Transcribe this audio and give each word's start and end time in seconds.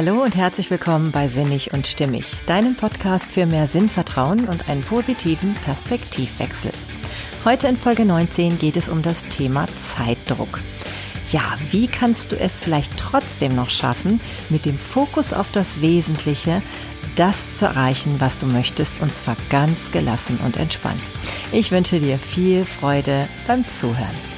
Hallo 0.00 0.22
und 0.22 0.36
herzlich 0.36 0.70
willkommen 0.70 1.10
bei 1.10 1.26
Sinnig 1.26 1.72
und 1.74 1.84
Stimmig, 1.84 2.36
deinem 2.46 2.76
Podcast 2.76 3.32
für 3.32 3.46
mehr 3.46 3.66
Sinnvertrauen 3.66 4.44
und 4.44 4.68
einen 4.68 4.82
positiven 4.82 5.54
Perspektivwechsel. 5.54 6.70
Heute 7.44 7.66
in 7.66 7.76
Folge 7.76 8.04
19 8.04 8.60
geht 8.60 8.76
es 8.76 8.88
um 8.88 9.02
das 9.02 9.26
Thema 9.26 9.66
Zeitdruck. 9.66 10.60
Ja, 11.32 11.42
wie 11.72 11.88
kannst 11.88 12.30
du 12.30 12.38
es 12.38 12.60
vielleicht 12.60 12.96
trotzdem 12.96 13.56
noch 13.56 13.70
schaffen, 13.70 14.20
mit 14.50 14.66
dem 14.66 14.78
Fokus 14.78 15.32
auf 15.32 15.50
das 15.50 15.80
Wesentliche 15.80 16.62
das 17.16 17.58
zu 17.58 17.66
erreichen, 17.66 18.20
was 18.20 18.38
du 18.38 18.46
möchtest, 18.46 19.00
und 19.00 19.12
zwar 19.12 19.36
ganz 19.50 19.90
gelassen 19.90 20.38
und 20.44 20.58
entspannt. 20.58 21.02
Ich 21.50 21.72
wünsche 21.72 21.98
dir 21.98 22.20
viel 22.20 22.64
Freude 22.64 23.26
beim 23.48 23.66
Zuhören. 23.66 24.37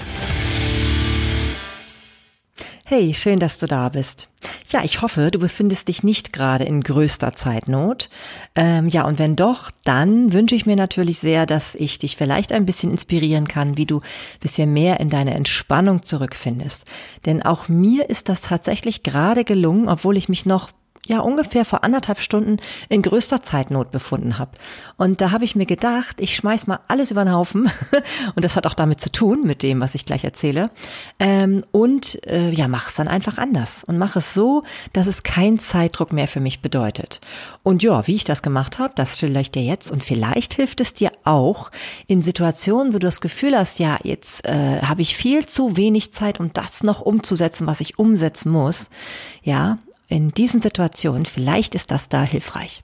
Hey, 2.93 3.15
schön, 3.15 3.39
dass 3.39 3.57
du 3.59 3.69
da 3.69 3.89
bist. 3.89 4.29
Ja, 4.71 4.83
ich 4.83 5.01
hoffe, 5.01 5.31
du 5.31 5.39
befindest 5.39 5.87
dich 5.87 6.03
nicht 6.03 6.33
gerade 6.33 6.65
in 6.65 6.81
größter 6.81 7.33
Zeitnot. 7.35 8.11
Ähm, 8.57 8.89
ja, 8.89 9.07
und 9.07 9.21
wenn 9.21 9.37
doch, 9.37 9.71
dann 9.85 10.33
wünsche 10.33 10.57
ich 10.57 10.67
mir 10.67 10.75
natürlich 10.75 11.21
sehr, 11.21 11.47
dass 11.47 11.77
ich 11.77 12.01
dich 12.01 12.17
vielleicht 12.17 12.51
ein 12.51 12.67
bisschen 12.67 12.91
inspirieren 12.91 13.47
kann, 13.47 13.77
wie 13.77 13.87
du 13.87 14.01
bisschen 14.41 14.73
mehr 14.73 14.99
in 14.99 15.09
deine 15.09 15.35
Entspannung 15.35 16.03
zurückfindest. 16.03 16.85
Denn 17.27 17.45
auch 17.45 17.69
mir 17.69 18.11
ist 18.11 18.29
das 18.29 18.41
tatsächlich 18.41 19.05
gerade 19.05 19.45
gelungen, 19.45 19.89
obwohl 19.89 20.17
ich 20.17 20.29
mich 20.29 20.45
noch 20.45 20.73
ja 21.07 21.21
ungefähr 21.21 21.65
vor 21.65 21.83
anderthalb 21.83 22.21
Stunden 22.21 22.59
in 22.89 23.03
größter 23.03 23.43
Zeitnot 23.43 23.91
befunden 23.91 24.39
habe. 24.39 24.53
Und 24.97 25.21
da 25.21 25.33
habe 25.33 25.45
ich 25.45 25.57
mir 25.57 25.67
gedacht, 25.67 26.17
ich 26.21 26.37
schmeiß 26.37 26.67
mal 26.67 26.81
alles 26.89 27.11
über 27.11 27.25
den 27.25 27.35
Haufen. 27.35 27.71
und 28.35 28.45
das 28.45 28.57
hat 28.57 28.67
auch 28.67 28.75
damit 28.75 29.01
zu 29.01 29.11
tun, 29.11 29.43
mit 29.45 29.63
dem, 29.63 29.81
was 29.81 29.95
ich 29.95 30.05
gleich 30.05 30.25
erzähle. 30.25 30.71
Ähm, 31.19 31.65
und 31.73 32.25
äh, 32.27 32.51
ja, 32.51 32.69
mach 32.69 32.89
es 32.89 32.97
dann 32.97 33.09
einfach 33.09 33.39
anders. 33.39 33.83
Und 33.85 33.99
mach 33.99 34.15
es 34.17 34.35
so, 34.35 34.63
dass 34.93 35.07
es 35.07 35.23
kein 35.23 35.59
Zeitdruck 35.59 36.13
mehr 36.13 36.29
für 36.29 36.41
mich 36.41 36.61
bedeutet. 36.61 37.21
Und 37.63 37.83
ja, 37.83 38.07
wie 38.07 38.15
ich 38.15 38.25
das 38.25 38.43
gemacht 38.43 38.79
habe, 38.79 38.93
das 38.95 39.19
schilder 39.19 39.41
ich 39.41 39.51
dir 39.51 39.63
jetzt. 39.63 39.91
Und 39.91 40.05
vielleicht 40.05 40.55
hilft 40.55 40.81
es 40.81 40.95
dir 40.95 41.13
auch 41.25 41.71
in 42.07 42.23
Situationen, 42.23 42.93
wo 42.93 42.99
du 42.99 43.07
das 43.07 43.21
Gefühl 43.21 43.57
hast, 43.57 43.79
ja, 43.79 43.99
jetzt 44.03 44.45
äh, 44.45 44.83
habe 44.83 45.03
ich 45.03 45.17
viel 45.17 45.47
zu 45.47 45.77
wenig 45.77 46.13
Zeit, 46.13 46.41
um 46.41 46.53
das 46.53 46.83
noch 46.83 47.01
umzusetzen, 47.01 47.67
was 47.67 47.81
ich 47.81 47.99
umsetzen 47.99 48.53
muss. 48.53 48.91
Ja, 49.43 49.79
in 50.11 50.33
diesen 50.33 50.61
Situationen, 50.61 51.25
vielleicht 51.25 51.75
ist 51.75 51.91
das 51.91 52.09
da 52.09 52.23
hilfreich. 52.23 52.83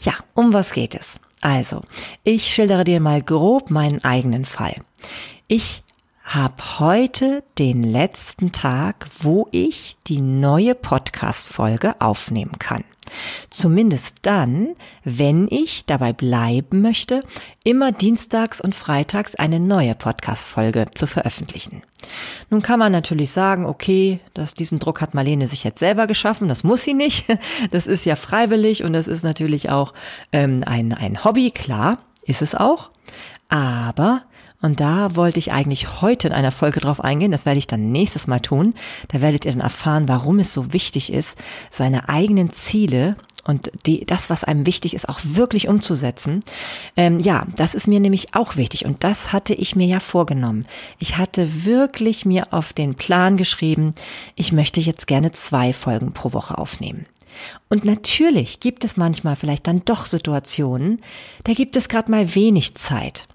Ja, 0.00 0.14
um 0.34 0.52
was 0.52 0.72
geht 0.72 0.94
es? 0.94 1.20
Also, 1.40 1.82
ich 2.24 2.52
schildere 2.52 2.84
dir 2.84 3.00
mal 3.00 3.22
grob 3.22 3.70
meinen 3.70 4.02
eigenen 4.04 4.44
Fall. 4.44 4.76
Ich 5.48 5.82
habe 6.24 6.78
heute 6.78 7.42
den 7.58 7.82
letzten 7.82 8.52
Tag, 8.52 9.06
wo 9.20 9.48
ich 9.50 9.96
die 10.06 10.20
neue 10.20 10.74
Podcast-Folge 10.74 12.00
aufnehmen 12.00 12.58
kann. 12.58 12.84
Zumindest 13.50 14.18
dann, 14.22 14.76
wenn 15.04 15.48
ich 15.50 15.84
dabei 15.84 16.12
bleiben 16.12 16.80
möchte, 16.80 17.20
immer 17.64 17.92
dienstags 17.92 18.60
und 18.60 18.74
freitags 18.74 19.34
eine 19.34 19.60
neue 19.60 19.94
Podcast-Folge 19.94 20.86
zu 20.94 21.06
veröffentlichen. 21.06 21.82
Nun 22.52 22.60
kann 22.60 22.78
man 22.78 22.92
natürlich 22.92 23.30
sagen, 23.30 23.64
okay, 23.64 24.20
dass 24.34 24.52
diesen 24.52 24.78
Druck 24.78 25.00
hat 25.00 25.14
Marlene 25.14 25.48
sich 25.48 25.64
jetzt 25.64 25.78
selber 25.78 26.06
geschaffen, 26.06 26.48
das 26.48 26.64
muss 26.64 26.84
sie 26.84 26.92
nicht. 26.92 27.24
Das 27.70 27.86
ist 27.86 28.04
ja 28.04 28.14
freiwillig 28.14 28.84
und 28.84 28.92
das 28.92 29.08
ist 29.08 29.22
natürlich 29.22 29.70
auch 29.70 29.94
ähm, 30.32 30.62
ein, 30.66 30.92
ein 30.92 31.24
Hobby, 31.24 31.50
klar, 31.50 31.98
ist 32.24 32.42
es 32.42 32.54
auch. 32.54 32.90
Aber 33.48 34.24
und 34.60 34.80
da 34.80 35.16
wollte 35.16 35.38
ich 35.38 35.50
eigentlich 35.50 36.02
heute 36.02 36.28
in 36.28 36.34
einer 36.34 36.52
Folge 36.52 36.80
drauf 36.80 37.02
eingehen. 37.02 37.32
Das 37.32 37.46
werde 37.46 37.58
ich 37.58 37.66
dann 37.66 37.90
nächstes 37.90 38.26
Mal 38.26 38.40
tun. 38.40 38.74
Da 39.08 39.22
werdet 39.22 39.46
ihr 39.46 39.52
dann 39.52 39.60
erfahren, 39.60 40.06
warum 40.06 40.38
es 40.38 40.52
so 40.52 40.74
wichtig 40.74 41.12
ist, 41.12 41.38
seine 41.70 42.08
eigenen 42.10 42.50
Ziele 42.50 43.16
und 43.44 43.70
die, 43.86 44.04
das, 44.04 44.30
was 44.30 44.44
einem 44.44 44.66
wichtig 44.66 44.94
ist, 44.94 45.08
auch 45.08 45.20
wirklich 45.22 45.68
umzusetzen. 45.68 46.40
Ähm, 46.96 47.20
ja, 47.20 47.46
das 47.56 47.74
ist 47.74 47.88
mir 47.88 48.00
nämlich 48.00 48.34
auch 48.34 48.56
wichtig 48.56 48.84
und 48.84 49.04
das 49.04 49.32
hatte 49.32 49.54
ich 49.54 49.76
mir 49.76 49.86
ja 49.86 50.00
vorgenommen. 50.00 50.66
Ich 50.98 51.18
hatte 51.18 51.64
wirklich 51.64 52.24
mir 52.24 52.52
auf 52.52 52.72
den 52.72 52.94
Plan 52.94 53.36
geschrieben, 53.36 53.94
ich 54.36 54.52
möchte 54.52 54.80
jetzt 54.80 55.06
gerne 55.06 55.32
zwei 55.32 55.72
Folgen 55.72 56.12
pro 56.12 56.32
Woche 56.32 56.58
aufnehmen. 56.58 57.06
Und 57.68 57.84
natürlich 57.84 58.60
gibt 58.60 58.84
es 58.84 58.96
manchmal 58.96 59.36
vielleicht 59.36 59.66
dann 59.66 59.82
doch 59.84 60.04
Situationen, 60.06 61.00
da 61.44 61.54
gibt 61.54 61.76
es 61.76 61.88
gerade 61.88 62.10
mal 62.10 62.34
wenig 62.34 62.74
Zeit. 62.74 63.26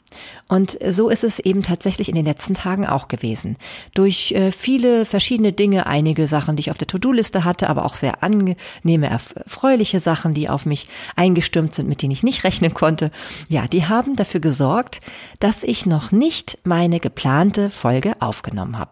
Und 0.47 0.77
so 0.89 1.09
ist 1.09 1.25
es 1.25 1.39
eben 1.39 1.61
tatsächlich 1.61 2.07
in 2.07 2.15
den 2.15 2.25
letzten 2.25 2.53
Tagen 2.53 2.85
auch 2.85 3.09
gewesen. 3.09 3.57
Durch 3.93 4.31
äh, 4.31 4.51
viele 4.51 5.03
verschiedene 5.03 5.51
Dinge, 5.51 5.87
einige 5.87 6.25
Sachen, 6.25 6.55
die 6.55 6.61
ich 6.61 6.71
auf 6.71 6.77
der 6.77 6.87
To-Do-Liste 6.87 7.43
hatte, 7.43 7.69
aber 7.69 7.85
auch 7.85 7.95
sehr 7.95 8.23
angenehme, 8.23 9.07
erfreuliche 9.09 9.99
Sachen, 9.99 10.33
die 10.33 10.47
auf 10.47 10.65
mich 10.65 10.87
eingestürmt 11.17 11.73
sind, 11.73 11.89
mit 11.89 12.01
denen 12.01 12.11
ich 12.11 12.23
nicht 12.23 12.43
rechnen 12.45 12.73
konnte. 12.73 13.11
Ja, 13.49 13.67
die 13.67 13.87
haben 13.87 14.15
dafür 14.15 14.39
gesorgt, 14.39 15.01
dass 15.39 15.63
ich 15.63 15.85
noch 15.85 16.11
nicht 16.11 16.57
meine 16.63 16.99
geplante 16.99 17.69
Folge 17.69 18.15
aufgenommen 18.19 18.79
habe. 18.79 18.91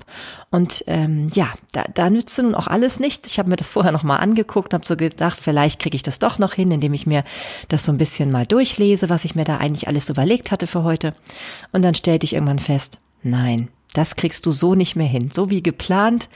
Und 0.52 0.84
ähm, 0.88 1.30
ja, 1.34 1.48
da, 1.72 1.86
da 1.94 2.10
nützte 2.10 2.44
nun 2.44 2.56
auch 2.56 2.68
alles 2.68 3.00
nichts. 3.00 3.30
Ich 3.30 3.40
habe 3.40 3.50
mir 3.50 3.56
das 3.56 3.72
vorher 3.72 3.92
nochmal 3.94 4.20
angeguckt, 4.20 4.74
habe 4.74 4.86
so 4.86 4.98
gedacht, 4.98 5.40
vielleicht 5.40 5.82
kriege 5.82 5.96
ich 5.96 6.04
das 6.04 6.20
doch 6.20 6.38
noch 6.38 6.54
hin, 6.54 6.72
indem 6.72 6.94
ich 6.94 7.08
mir 7.08 7.24
das 7.70 7.86
so 7.86 7.92
ein 7.94 7.98
bisschen 7.98 8.32
mal 8.32 8.46
durchlese, 8.46 9.10
was 9.10 9.24
ich 9.24 9.36
mir 9.36 9.46
da 9.46 9.58
eigentlich 9.58 9.88
alles 9.88 10.10
überlegt 10.10 10.52
hatte 10.52 10.68
für 10.68 10.84
heute. 10.84 11.05
Und 11.72 11.82
dann 11.82 11.96
stellte 11.96 12.26
ich 12.26 12.34
irgendwann 12.34 12.60
fest, 12.60 13.00
nein, 13.24 13.70
das 13.94 14.16
kriegst 14.16 14.46
du 14.46 14.52
so 14.52 14.76
nicht 14.76 14.96
mehr 14.96 15.08
hin. 15.08 15.30
So 15.34 15.50
wie 15.50 15.64
geplant, 15.64 16.30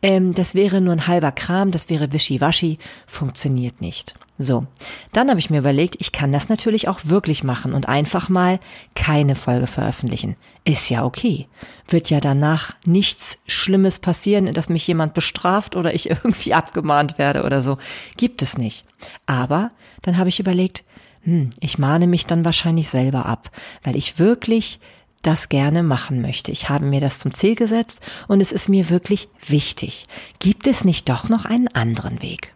ähm, 0.00 0.34
das 0.34 0.54
wäre 0.54 0.80
nur 0.80 0.94
ein 0.94 1.06
halber 1.06 1.30
Kram, 1.30 1.70
das 1.70 1.90
wäre 1.90 2.12
wischiwaschi, 2.12 2.78
funktioniert 3.06 3.80
nicht. 3.80 4.14
So, 4.38 4.66
dann 5.12 5.28
habe 5.28 5.38
ich 5.38 5.50
mir 5.50 5.58
überlegt, 5.58 5.96
ich 5.98 6.10
kann 6.10 6.32
das 6.32 6.48
natürlich 6.48 6.88
auch 6.88 7.00
wirklich 7.04 7.44
machen 7.44 7.74
und 7.74 7.86
einfach 7.86 8.30
mal 8.30 8.58
keine 8.94 9.34
Folge 9.34 9.66
veröffentlichen. 9.66 10.36
Ist 10.64 10.88
ja 10.88 11.04
okay. 11.04 11.48
Wird 11.86 12.08
ja 12.08 12.18
danach 12.18 12.72
nichts 12.86 13.38
Schlimmes 13.46 13.98
passieren, 13.98 14.52
dass 14.52 14.70
mich 14.70 14.86
jemand 14.86 15.12
bestraft 15.12 15.76
oder 15.76 15.94
ich 15.94 16.08
irgendwie 16.10 16.54
abgemahnt 16.54 17.18
werde 17.18 17.44
oder 17.44 17.60
so. 17.60 17.76
Gibt 18.16 18.40
es 18.40 18.56
nicht. 18.56 18.86
Aber 19.26 19.70
dann 20.00 20.16
habe 20.16 20.30
ich 20.30 20.40
überlegt, 20.40 20.82
hm, 21.24 21.50
ich 21.60 21.78
mahne 21.78 22.06
mich 22.06 22.26
dann 22.26 22.44
wahrscheinlich 22.44 22.88
selber 22.88 23.26
ab, 23.26 23.50
weil 23.82 23.96
ich 23.96 24.18
wirklich 24.18 24.80
das 25.22 25.48
gerne 25.48 25.82
machen 25.82 26.20
möchte. 26.20 26.50
Ich 26.50 26.68
habe 26.68 26.84
mir 26.84 27.00
das 27.00 27.20
zum 27.20 27.32
Ziel 27.32 27.54
gesetzt 27.54 28.00
und 28.26 28.40
es 28.40 28.50
ist 28.50 28.68
mir 28.68 28.90
wirklich 28.90 29.28
wichtig. 29.46 30.06
Gibt 30.40 30.66
es 30.66 30.84
nicht 30.84 31.08
doch 31.08 31.28
noch 31.28 31.44
einen 31.44 31.68
anderen 31.68 32.22
Weg? 32.22 32.54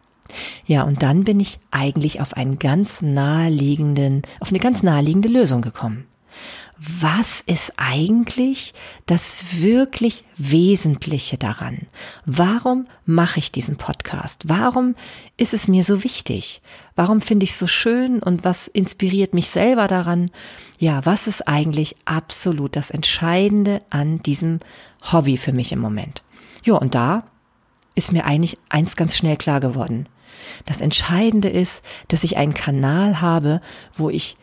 Ja, 0.67 0.83
und 0.83 1.03
dann 1.03 1.23
bin 1.23 1.39
ich 1.39 1.61
eigentlich 1.71 2.21
auf 2.21 2.37
einen 2.37 2.59
ganz 2.59 3.03
naheliegenden, 3.03 4.23
auf 4.41 4.49
eine 4.49 4.59
ganz 4.59 4.83
naheliegende 4.83 5.29
Lösung 5.29 5.63
gekommen 5.63 6.07
was 6.79 7.41
ist 7.41 7.73
eigentlich 7.77 8.75
das 9.07 9.39
wirklich 9.59 10.25
Wesentliche 10.37 11.39
daran? 11.39 11.87
Warum 12.27 12.87
mache 13.07 13.39
ich 13.39 13.51
diesen 13.51 13.77
Podcast? 13.77 14.43
Warum 14.47 14.95
ist 15.39 15.55
es 15.55 15.69
mir 15.69 15.85
so 15.85 16.05
wichtig? 16.05 16.61
Warum 16.95 17.23
finde 17.23 17.45
ich 17.45 17.51
es 17.51 17.59
so 17.59 17.67
schön 17.67 18.23
und 18.23 18.45
was 18.45 18.69
inspiriert 18.69 19.33
mich 19.33 19.49
selber 19.49 19.87
daran? 19.87 20.27
Ja, 20.79 21.05
was 21.07 21.27
ist 21.27 21.49
eigentlich 21.49 21.97
absolut 22.05 22.77
das 22.77 22.91
Entscheidende 22.91 23.81
an 23.89 24.23
diesem 24.23 24.61
Hobby 25.13 25.39
für 25.39 25.53
mich 25.53 25.73
im 25.73 25.79
Moment? 25.79 26.23
Ja, 26.63 26.75
und 26.75 26.95
da 26.95 27.23
ist 27.95 28.13
mir 28.13 28.27
eigentlich 28.27 28.59
eins 28.69 28.97
ganz 28.97 29.17
schnell 29.17 29.39
klar 29.39 29.61
geworden. 29.61 30.09
Das 30.67 30.83
Entscheidende 30.83 31.49
ist, 31.49 31.83
dass 32.09 32.25
ich 32.25 32.37
einen 32.37 32.53
Kanal 32.53 33.23
habe, 33.23 33.63
wo 33.95 34.11
ich 34.11 34.37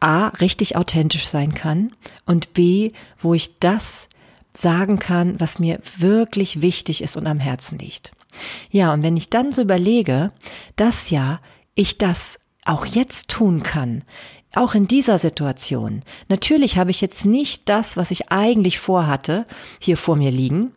A, 0.00 0.28
richtig 0.28 0.76
authentisch 0.76 1.26
sein 1.26 1.54
kann 1.54 1.92
und 2.24 2.52
B, 2.52 2.92
wo 3.18 3.34
ich 3.34 3.58
das 3.58 4.08
sagen 4.52 4.98
kann, 4.98 5.38
was 5.40 5.58
mir 5.58 5.80
wirklich 5.98 6.62
wichtig 6.62 7.02
ist 7.02 7.16
und 7.16 7.26
am 7.26 7.38
Herzen 7.38 7.78
liegt. 7.78 8.12
Ja, 8.70 8.92
und 8.92 9.02
wenn 9.02 9.16
ich 9.16 9.30
dann 9.30 9.52
so 9.52 9.62
überlege, 9.62 10.32
dass 10.76 11.10
ja 11.10 11.40
ich 11.74 11.98
das 11.98 12.38
auch 12.64 12.84
jetzt 12.84 13.30
tun 13.30 13.62
kann, 13.62 14.04
auch 14.54 14.74
in 14.74 14.86
dieser 14.88 15.18
Situation. 15.18 16.02
Natürlich 16.28 16.78
habe 16.78 16.90
ich 16.90 17.00
jetzt 17.00 17.24
nicht 17.24 17.68
das, 17.68 17.96
was 17.96 18.10
ich 18.10 18.30
eigentlich 18.32 18.78
vorhatte, 18.78 19.46
hier 19.78 19.96
vor 19.96 20.16
mir 20.16 20.30
liegen 20.30 20.72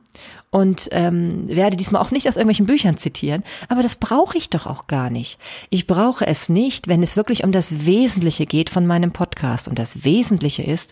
und 0.51 0.89
ähm, 0.91 1.47
werde 1.47 1.77
diesmal 1.77 2.01
auch 2.01 2.11
nicht 2.11 2.27
aus 2.27 2.35
irgendwelchen 2.35 2.65
Büchern 2.65 2.97
zitieren, 2.97 3.43
aber 3.69 3.81
das 3.81 3.95
brauche 3.95 4.37
ich 4.37 4.49
doch 4.49 4.67
auch 4.67 4.87
gar 4.87 5.09
nicht. 5.09 5.39
Ich 5.69 5.87
brauche 5.87 6.27
es 6.27 6.49
nicht, 6.49 6.87
wenn 6.89 7.01
es 7.01 7.15
wirklich 7.15 7.43
um 7.43 7.53
das 7.53 7.85
Wesentliche 7.85 8.45
geht 8.45 8.69
von 8.69 8.85
meinem 8.85 9.13
Podcast. 9.13 9.69
Und 9.69 9.79
das 9.79 10.03
Wesentliche 10.03 10.63
ist, 10.63 10.91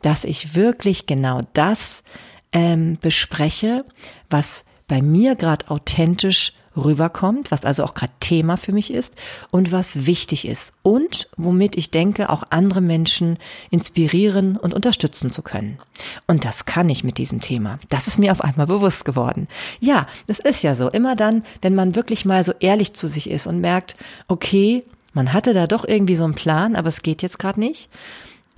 dass 0.00 0.24
ich 0.24 0.54
wirklich 0.54 1.06
genau 1.06 1.42
das 1.54 2.04
ähm, 2.52 2.98
bespreche, 3.00 3.84
was 4.30 4.64
bei 4.86 5.02
mir 5.02 5.34
gerade 5.34 5.68
authentisch 5.70 6.52
rüberkommt, 6.76 7.50
was 7.50 7.64
also 7.64 7.84
auch 7.84 7.94
gerade 7.94 8.12
Thema 8.20 8.56
für 8.56 8.72
mich 8.72 8.92
ist 8.92 9.14
und 9.50 9.72
was 9.72 10.06
wichtig 10.06 10.46
ist 10.46 10.72
und 10.82 11.28
womit 11.36 11.76
ich 11.76 11.90
denke, 11.90 12.30
auch 12.30 12.44
andere 12.50 12.80
Menschen 12.80 13.38
inspirieren 13.70 14.56
und 14.56 14.72
unterstützen 14.74 15.30
zu 15.32 15.42
können. 15.42 15.78
Und 16.26 16.44
das 16.44 16.66
kann 16.66 16.88
ich 16.88 17.04
mit 17.04 17.18
diesem 17.18 17.40
Thema. 17.40 17.78
Das 17.88 18.06
ist 18.06 18.18
mir 18.18 18.32
auf 18.32 18.40
einmal 18.40 18.66
bewusst 18.66 19.04
geworden. 19.04 19.48
Ja, 19.80 20.06
das 20.26 20.38
ist 20.38 20.62
ja 20.62 20.74
so. 20.74 20.88
Immer 20.88 21.16
dann, 21.16 21.42
wenn 21.62 21.74
man 21.74 21.94
wirklich 21.94 22.24
mal 22.24 22.44
so 22.44 22.52
ehrlich 22.60 22.94
zu 22.94 23.08
sich 23.08 23.28
ist 23.28 23.46
und 23.46 23.60
merkt, 23.60 23.96
okay, 24.28 24.84
man 25.12 25.32
hatte 25.32 25.54
da 25.54 25.66
doch 25.66 25.84
irgendwie 25.84 26.16
so 26.16 26.24
einen 26.24 26.34
Plan, 26.34 26.76
aber 26.76 26.88
es 26.88 27.02
geht 27.02 27.22
jetzt 27.22 27.38
gerade 27.38 27.58
nicht. 27.58 27.88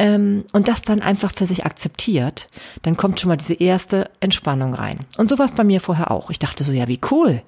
Ähm, 0.02 0.44
und 0.52 0.66
das 0.66 0.82
dann 0.82 1.00
einfach 1.00 1.32
für 1.32 1.46
sich 1.46 1.64
akzeptiert, 1.64 2.48
dann 2.82 2.96
kommt 2.96 3.20
schon 3.20 3.28
mal 3.28 3.36
diese 3.36 3.54
erste 3.54 4.10
Entspannung 4.18 4.74
rein. 4.74 4.98
Und 5.16 5.30
so 5.30 5.38
war 5.38 5.46
es 5.46 5.52
bei 5.52 5.62
mir 5.62 5.80
vorher 5.80 6.10
auch. 6.10 6.28
Ich 6.28 6.40
dachte 6.40 6.64
so, 6.64 6.72
ja, 6.72 6.88
wie 6.88 6.98
cool. 7.12 7.40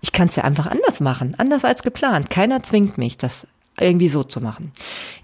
Ich 0.00 0.12
kann 0.12 0.28
es 0.28 0.36
ja 0.36 0.44
einfach 0.44 0.68
anders 0.68 1.00
machen, 1.00 1.34
anders 1.36 1.64
als 1.64 1.82
geplant. 1.82 2.30
Keiner 2.30 2.62
zwingt 2.62 2.96
mich, 2.96 3.18
das 3.18 3.48
irgendwie 3.80 4.08
so 4.08 4.22
zu 4.22 4.40
machen. 4.40 4.70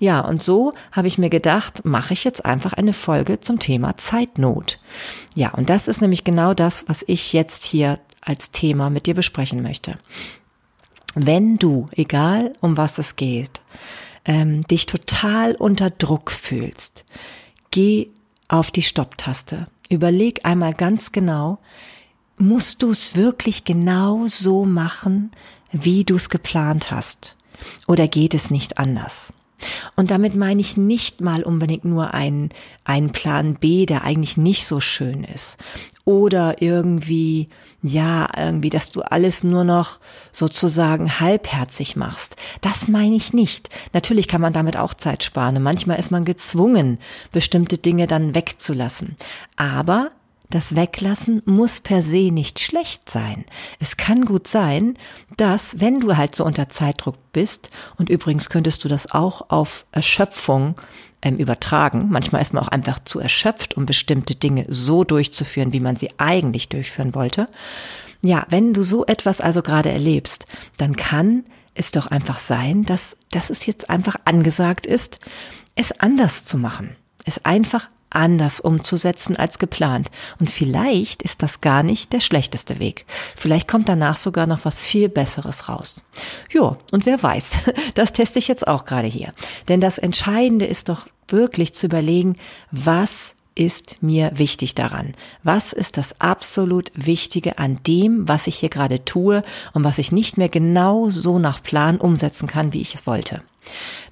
Ja, 0.00 0.22
und 0.22 0.42
so 0.42 0.72
habe 0.90 1.06
ich 1.06 1.18
mir 1.18 1.30
gedacht, 1.30 1.84
mache 1.84 2.14
ich 2.14 2.24
jetzt 2.24 2.44
einfach 2.44 2.72
eine 2.72 2.92
Folge 2.92 3.40
zum 3.40 3.60
Thema 3.60 3.96
Zeitnot. 3.96 4.80
Ja, 5.36 5.54
und 5.54 5.70
das 5.70 5.86
ist 5.86 6.00
nämlich 6.00 6.24
genau 6.24 6.52
das, 6.52 6.88
was 6.88 7.04
ich 7.06 7.32
jetzt 7.32 7.64
hier 7.64 8.00
als 8.20 8.50
Thema 8.50 8.90
mit 8.90 9.06
dir 9.06 9.14
besprechen 9.14 9.62
möchte. 9.62 9.98
Wenn 11.14 11.58
du, 11.58 11.86
egal 11.92 12.54
um 12.60 12.76
was 12.76 12.98
es 12.98 13.14
geht, 13.14 13.60
ähm, 14.24 14.62
dich 14.62 14.86
total 14.86 15.54
unter 15.54 15.90
Druck 15.90 16.30
fühlst, 16.30 17.04
geh 17.70 18.08
auf 18.48 18.70
die 18.70 18.82
Stopptaste. 18.82 19.66
Überleg 19.88 20.44
einmal 20.44 20.74
ganz 20.74 21.12
genau, 21.12 21.58
musst 22.38 22.82
du 22.82 22.90
es 22.90 23.16
wirklich 23.16 23.64
genau 23.64 24.26
so 24.26 24.64
machen, 24.64 25.30
wie 25.70 26.04
du 26.04 26.16
es 26.16 26.28
geplant 26.28 26.90
hast? 26.90 27.36
Oder 27.86 28.08
geht 28.08 28.34
es 28.34 28.50
nicht 28.50 28.78
anders? 28.78 29.32
Und 29.96 30.10
damit 30.10 30.34
meine 30.34 30.60
ich 30.60 30.76
nicht 30.76 31.20
mal 31.20 31.42
unbedingt 31.42 31.84
nur 31.84 32.14
einen, 32.14 32.50
einen 32.84 33.10
Plan 33.10 33.54
B, 33.54 33.86
der 33.86 34.04
eigentlich 34.04 34.36
nicht 34.36 34.66
so 34.66 34.80
schön 34.80 35.24
ist. 35.24 35.58
Oder 36.04 36.60
irgendwie, 36.60 37.48
ja, 37.80 38.28
irgendwie, 38.36 38.70
dass 38.70 38.90
du 38.90 39.02
alles 39.02 39.44
nur 39.44 39.62
noch 39.62 40.00
sozusagen 40.32 41.20
halbherzig 41.20 41.94
machst. 41.94 42.36
Das 42.60 42.88
meine 42.88 43.14
ich 43.14 43.32
nicht. 43.32 43.70
Natürlich 43.92 44.26
kann 44.26 44.40
man 44.40 44.52
damit 44.52 44.76
auch 44.76 44.94
Zeit 44.94 45.22
sparen. 45.22 45.62
Manchmal 45.62 46.00
ist 46.00 46.10
man 46.10 46.24
gezwungen, 46.24 46.98
bestimmte 47.30 47.78
Dinge 47.78 48.08
dann 48.08 48.34
wegzulassen. 48.34 49.14
Aber 49.56 50.10
das 50.52 50.76
Weglassen 50.76 51.42
muss 51.46 51.80
per 51.80 52.02
se 52.02 52.30
nicht 52.30 52.60
schlecht 52.60 53.08
sein. 53.08 53.44
Es 53.80 53.96
kann 53.96 54.24
gut 54.24 54.46
sein, 54.46 54.94
dass, 55.36 55.80
wenn 55.80 56.00
du 56.00 56.16
halt 56.16 56.36
so 56.36 56.44
unter 56.44 56.68
Zeitdruck 56.68 57.16
bist, 57.32 57.70
und 57.96 58.10
übrigens 58.10 58.50
könntest 58.50 58.84
du 58.84 58.88
das 58.88 59.10
auch 59.10 59.48
auf 59.48 59.86
Erschöpfung 59.92 60.76
ähm, 61.22 61.36
übertragen. 61.38 62.08
Manchmal 62.10 62.42
ist 62.42 62.52
man 62.52 62.62
auch 62.62 62.68
einfach 62.68 62.98
zu 63.04 63.18
erschöpft, 63.18 63.76
um 63.76 63.86
bestimmte 63.86 64.34
Dinge 64.34 64.66
so 64.68 65.04
durchzuführen, 65.04 65.72
wie 65.72 65.80
man 65.80 65.96
sie 65.96 66.10
eigentlich 66.18 66.68
durchführen 66.68 67.14
wollte. 67.14 67.48
Ja, 68.22 68.46
wenn 68.50 68.74
du 68.74 68.82
so 68.82 69.06
etwas 69.06 69.40
also 69.40 69.62
gerade 69.62 69.90
erlebst, 69.90 70.46
dann 70.76 70.96
kann 70.96 71.44
es 71.74 71.92
doch 71.92 72.08
einfach 72.08 72.38
sein, 72.38 72.84
dass, 72.84 73.16
dass 73.30 73.48
es 73.48 73.64
jetzt 73.64 73.88
einfach 73.88 74.16
angesagt 74.26 74.84
ist, 74.84 75.18
es 75.74 75.98
anders 75.98 76.44
zu 76.44 76.58
machen. 76.58 76.94
Es 77.24 77.44
einfach 77.46 77.88
anders 78.14 78.60
umzusetzen 78.60 79.36
als 79.36 79.58
geplant. 79.58 80.10
Und 80.38 80.50
vielleicht 80.50 81.22
ist 81.22 81.42
das 81.42 81.60
gar 81.60 81.82
nicht 81.82 82.12
der 82.12 82.20
schlechteste 82.20 82.78
Weg. 82.78 83.06
Vielleicht 83.36 83.68
kommt 83.68 83.88
danach 83.88 84.16
sogar 84.16 84.46
noch 84.46 84.64
was 84.64 84.80
viel 84.82 85.08
Besseres 85.08 85.68
raus. 85.68 86.02
Jo, 86.50 86.76
und 86.90 87.06
wer 87.06 87.22
weiß, 87.22 87.52
das 87.94 88.12
teste 88.12 88.38
ich 88.38 88.48
jetzt 88.48 88.66
auch 88.66 88.84
gerade 88.84 89.08
hier. 89.08 89.32
Denn 89.68 89.80
das 89.80 89.98
Entscheidende 89.98 90.66
ist 90.66 90.88
doch 90.88 91.06
wirklich 91.28 91.74
zu 91.74 91.86
überlegen, 91.86 92.36
was 92.70 93.34
ist 93.54 93.98
mir 94.00 94.32
wichtig 94.34 94.74
daran? 94.74 95.14
Was 95.42 95.72
ist 95.72 95.98
das 95.98 96.20
absolut 96.20 96.90
Wichtige 96.94 97.58
an 97.58 97.80
dem, 97.86 98.26
was 98.28 98.46
ich 98.46 98.56
hier 98.56 98.70
gerade 98.70 99.04
tue 99.04 99.42
und 99.74 99.84
was 99.84 99.98
ich 99.98 100.12
nicht 100.12 100.38
mehr 100.38 100.48
genau 100.48 101.10
so 101.10 101.38
nach 101.38 101.62
Plan 101.62 101.98
umsetzen 101.98 102.46
kann, 102.46 102.72
wie 102.72 102.80
ich 102.80 102.94
es 102.94 103.06
wollte? 103.06 103.42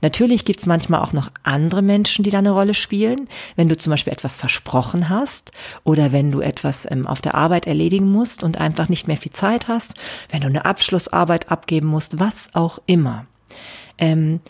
Natürlich 0.00 0.44
gibt's 0.44 0.66
manchmal 0.66 1.00
auch 1.00 1.12
noch 1.12 1.30
andere 1.42 1.82
Menschen, 1.82 2.22
die 2.22 2.30
da 2.30 2.38
eine 2.38 2.52
Rolle 2.52 2.74
spielen. 2.74 3.28
Wenn 3.56 3.68
du 3.68 3.76
zum 3.76 3.90
Beispiel 3.90 4.12
etwas 4.12 4.36
versprochen 4.36 5.08
hast 5.08 5.52
oder 5.84 6.12
wenn 6.12 6.30
du 6.30 6.40
etwas 6.40 6.90
ähm, 6.90 7.06
auf 7.06 7.20
der 7.20 7.34
Arbeit 7.34 7.66
erledigen 7.66 8.10
musst 8.10 8.42
und 8.42 8.58
einfach 8.58 8.88
nicht 8.88 9.08
mehr 9.08 9.16
viel 9.16 9.32
Zeit 9.32 9.68
hast, 9.68 9.94
wenn 10.30 10.40
du 10.40 10.46
eine 10.46 10.64
Abschlussarbeit 10.64 11.50
abgeben 11.50 11.88
musst, 11.88 12.18
was 12.18 12.48
auch 12.54 12.78
immer. 12.86 13.26
Ähm, 13.98 14.40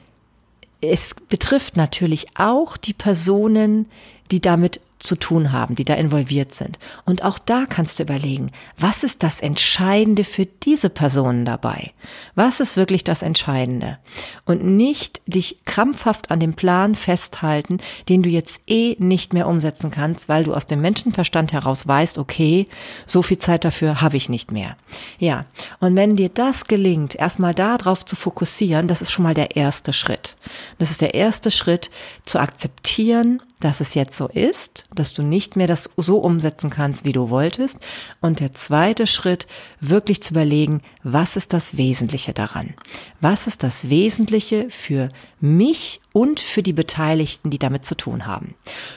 es 0.80 1.14
betrifft 1.28 1.76
natürlich 1.76 2.26
auch 2.36 2.76
die 2.76 2.94
Personen, 2.94 3.86
die 4.30 4.40
damit 4.40 4.80
zu 5.00 5.16
tun 5.16 5.50
haben, 5.50 5.74
die 5.74 5.84
da 5.84 5.94
involviert 5.94 6.52
sind. 6.52 6.78
Und 7.04 7.24
auch 7.24 7.38
da 7.38 7.64
kannst 7.68 7.98
du 7.98 8.04
überlegen, 8.04 8.52
was 8.78 9.02
ist 9.02 9.22
das 9.22 9.40
Entscheidende 9.40 10.24
für 10.24 10.46
diese 10.46 10.90
Personen 10.90 11.44
dabei? 11.44 11.92
Was 12.34 12.60
ist 12.60 12.76
wirklich 12.76 13.02
das 13.02 13.22
Entscheidende? 13.22 13.98
Und 14.44 14.64
nicht 14.64 15.22
dich 15.26 15.64
krampfhaft 15.64 16.30
an 16.30 16.38
dem 16.38 16.54
Plan 16.54 16.94
festhalten, 16.94 17.78
den 18.08 18.22
du 18.22 18.28
jetzt 18.28 18.62
eh 18.66 18.94
nicht 18.98 19.32
mehr 19.32 19.48
umsetzen 19.48 19.90
kannst, 19.90 20.28
weil 20.28 20.44
du 20.44 20.54
aus 20.54 20.66
dem 20.66 20.82
Menschenverstand 20.82 21.52
heraus 21.52 21.88
weißt, 21.88 22.18
okay, 22.18 22.68
so 23.06 23.22
viel 23.22 23.38
Zeit 23.38 23.64
dafür 23.64 24.02
habe 24.02 24.18
ich 24.18 24.28
nicht 24.28 24.52
mehr. 24.52 24.76
Ja, 25.18 25.46
und 25.80 25.96
wenn 25.96 26.16
dir 26.16 26.28
das 26.28 26.66
gelingt, 26.66 27.14
erstmal 27.14 27.54
darauf 27.54 28.04
zu 28.04 28.16
fokussieren, 28.16 28.86
das 28.86 29.00
ist 29.00 29.10
schon 29.10 29.22
mal 29.22 29.34
der 29.34 29.56
erste 29.56 29.94
Schritt. 29.94 30.36
Das 30.78 30.90
ist 30.90 31.00
der 31.00 31.14
erste 31.14 31.50
Schritt, 31.50 31.90
zu 32.26 32.38
akzeptieren, 32.38 33.40
dass 33.60 33.80
es 33.80 33.94
jetzt 33.94 34.16
so 34.16 34.26
ist, 34.26 34.86
dass 34.94 35.12
du 35.12 35.22
nicht 35.22 35.54
mehr 35.54 35.66
das 35.66 35.90
so 35.96 36.18
umsetzen 36.18 36.70
kannst, 36.70 37.04
wie 37.04 37.12
du 37.12 37.30
wolltest. 37.30 37.78
Und 38.20 38.40
der 38.40 38.52
zweite 38.52 39.06
Schritt, 39.06 39.46
wirklich 39.80 40.22
zu 40.22 40.34
überlegen, 40.34 40.82
was 41.02 41.36
ist 41.36 41.52
das 41.52 41.76
Wesentliche 41.76 42.32
daran? 42.32 42.74
Was 43.20 43.46
ist 43.46 43.62
das 43.62 43.90
Wesentliche 43.90 44.68
für 44.70 45.10
mich 45.40 46.00
und 46.12 46.40
für 46.40 46.62
die 46.62 46.72
Beteiligten, 46.72 47.50
die 47.50 47.58
damit 47.58 47.84
zu 47.84 47.96
tun 47.96 48.26
haben? 48.26 48.54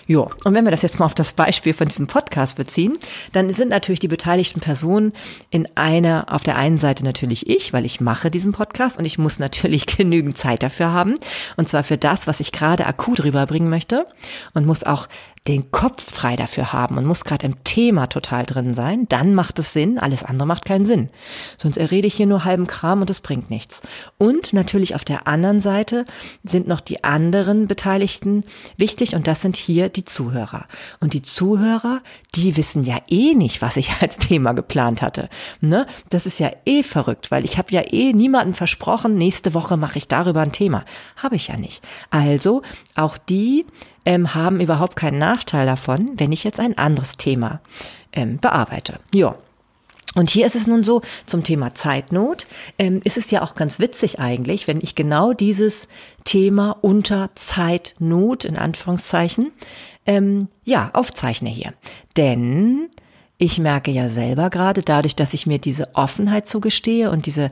Jo, 0.08 0.30
und 0.44 0.54
wenn 0.54 0.64
wir 0.64 0.72
das 0.72 0.82
jetzt 0.82 1.00
mal 1.00 1.06
auf 1.06 1.14
das 1.14 1.34
Beispiel 1.34 1.74
von 1.74 1.88
diesem 1.88 2.08
Podcast 2.08 2.56
beziehen, 2.56 2.94
dann 3.32 3.50
sind 3.52 3.70
natürlich 3.70 4.00
die 4.00 4.08
beteiligten 4.08 4.62
Personen 4.62 5.14
in 5.50 5.68
einer, 5.76 6.34
auf 6.34 6.44
der 6.44 6.58
einen 6.58 6.78
Seite 6.78 7.04
natürlich 7.04 7.50
ich, 7.50 7.74
weil 7.74 7.86
ich 7.86 8.02
mache 8.02 8.32
diesen 8.32 8.52
Podcast 8.52 8.98
und 8.98 9.06
ich 9.06 9.18
muss 9.18 9.40
natürlich 9.40 9.86
genügend 9.98 10.38
Zeit 10.38 10.64
dafür 10.64 10.92
haben. 10.92 11.14
Und 11.58 11.68
zwar 11.68 11.84
für 11.84 11.98
das, 11.98 12.28
was 12.28 12.40
ich 12.40 12.52
gerade 12.52 12.86
akut 12.86 13.24
rüberbringen 13.24 13.70
möchte 13.70 14.08
und 14.54 14.66
muss 14.66 14.84
auch 14.84 15.08
den 15.48 15.72
Kopf 15.72 16.14
frei 16.14 16.38
dafür 16.38 16.72
haben 16.72 16.98
und 16.98 17.06
muss 17.06 17.26
gerade 17.26 17.46
im 17.46 17.66
Thema 17.66 18.08
total 18.08 18.46
drin 18.46 18.74
sein, 18.74 19.08
dann 19.10 19.36
macht 19.36 19.60
es 19.60 19.74
Sinn, 19.74 20.00
alles 20.00 20.24
andere 20.24 20.48
macht 20.48 20.64
keinen 20.64 20.86
Sinn. 20.86 21.10
Sonst 21.58 21.76
errede 21.76 22.08
ich 22.08 22.14
hier 22.14 22.28
nur 22.28 22.46
halben 22.46 22.66
Kram 22.66 23.02
und 23.02 23.10
es 23.10 23.20
bringt 23.20 23.50
nichts. 23.50 23.82
Und 24.18 24.54
natürlich 24.54 24.96
auf 24.96 25.04
der 25.04 25.28
anderen 25.28 25.60
Seite 25.60 26.06
sind 26.46 26.68
noch 26.68 26.80
die 26.80 27.04
anderen 27.04 27.68
Beteiligten 27.68 28.46
wichtig 28.78 29.16
und 29.16 29.28
das 29.28 29.42
sind 29.42 29.58
hier 29.58 29.90
die 29.90 30.06
Zuhörer. 30.06 30.66
Und 31.02 31.14
die 31.14 31.22
Zuhörer, 31.22 32.02
die 32.36 32.56
wissen 32.56 32.86
ja 32.86 33.02
eh 33.10 33.34
nicht, 33.36 33.62
was 33.62 33.76
ich 33.76 33.90
als 34.02 34.18
Thema 34.18 34.54
geplant 34.54 35.02
hatte. 35.02 35.28
Ne? 35.60 35.88
Das 36.10 36.26
ist 36.26 36.40
ja 36.40 36.52
eh 36.64 36.84
verrückt, 36.84 37.32
weil 37.32 37.44
ich 37.44 37.58
habe 37.58 37.74
ja 37.74 37.82
eh 37.92 38.14
niemanden 38.14 38.54
versprochen, 38.54 39.16
nächste 39.16 39.54
Woche 39.54 39.76
mache 39.76 39.98
ich 39.98 40.08
darüber 40.08 40.40
ein 40.40 40.54
Thema. 40.54 40.86
Habe 41.18 41.36
ich 41.36 41.50
ja 41.50 41.58
nicht. 41.58 41.84
Also 42.12 42.62
auch 42.96 43.18
die 43.18 43.66
ähm, 44.06 44.34
haben 44.34 44.60
überhaupt 44.60 44.96
keinen 44.96 45.18
Nachteil 45.18 45.66
davon, 45.66 46.12
wenn 46.18 46.32
ich 46.32 46.44
jetzt 46.44 46.60
ein 46.60 46.78
anderes 46.78 47.18
Thema 47.18 47.62
ähm, 48.12 48.38
bearbeite. 48.38 49.00
Ja. 49.14 49.36
Und 50.16 50.30
hier 50.30 50.46
ist 50.46 50.56
es 50.56 50.68
nun 50.68 50.84
so, 50.84 51.02
zum 51.26 51.44
Thema 51.44 51.74
Zeitnot, 51.74 52.46
ähm, 52.78 53.02
ist 53.04 53.18
es 53.18 53.32
ja 53.32 53.42
auch 53.42 53.56
ganz 53.56 53.80
witzig 53.80 54.20
eigentlich, 54.20 54.68
wenn 54.68 54.80
ich 54.80 54.94
genau 54.94 55.34
dieses 55.34 55.88
Thema 56.24 56.78
unter 56.82 57.32
Zeitnot, 57.34 58.46
in 58.46 58.56
Anführungszeichen, 58.58 59.52
ähm, 60.06 60.50
ja, 60.66 60.92
aufzeichne 60.94 61.50
hier. 61.50 61.74
Denn 62.16 62.90
ich 63.38 63.58
merke 63.60 63.92
ja 63.92 64.10
selber 64.10 64.50
gerade 64.50 64.82
dadurch, 64.82 65.16
dass 65.16 65.34
ich 65.34 65.48
mir 65.48 65.58
diese 65.58 65.96
Offenheit 65.96 66.48
zugestehe 66.48 67.10
und 67.10 67.26
diese, 67.26 67.50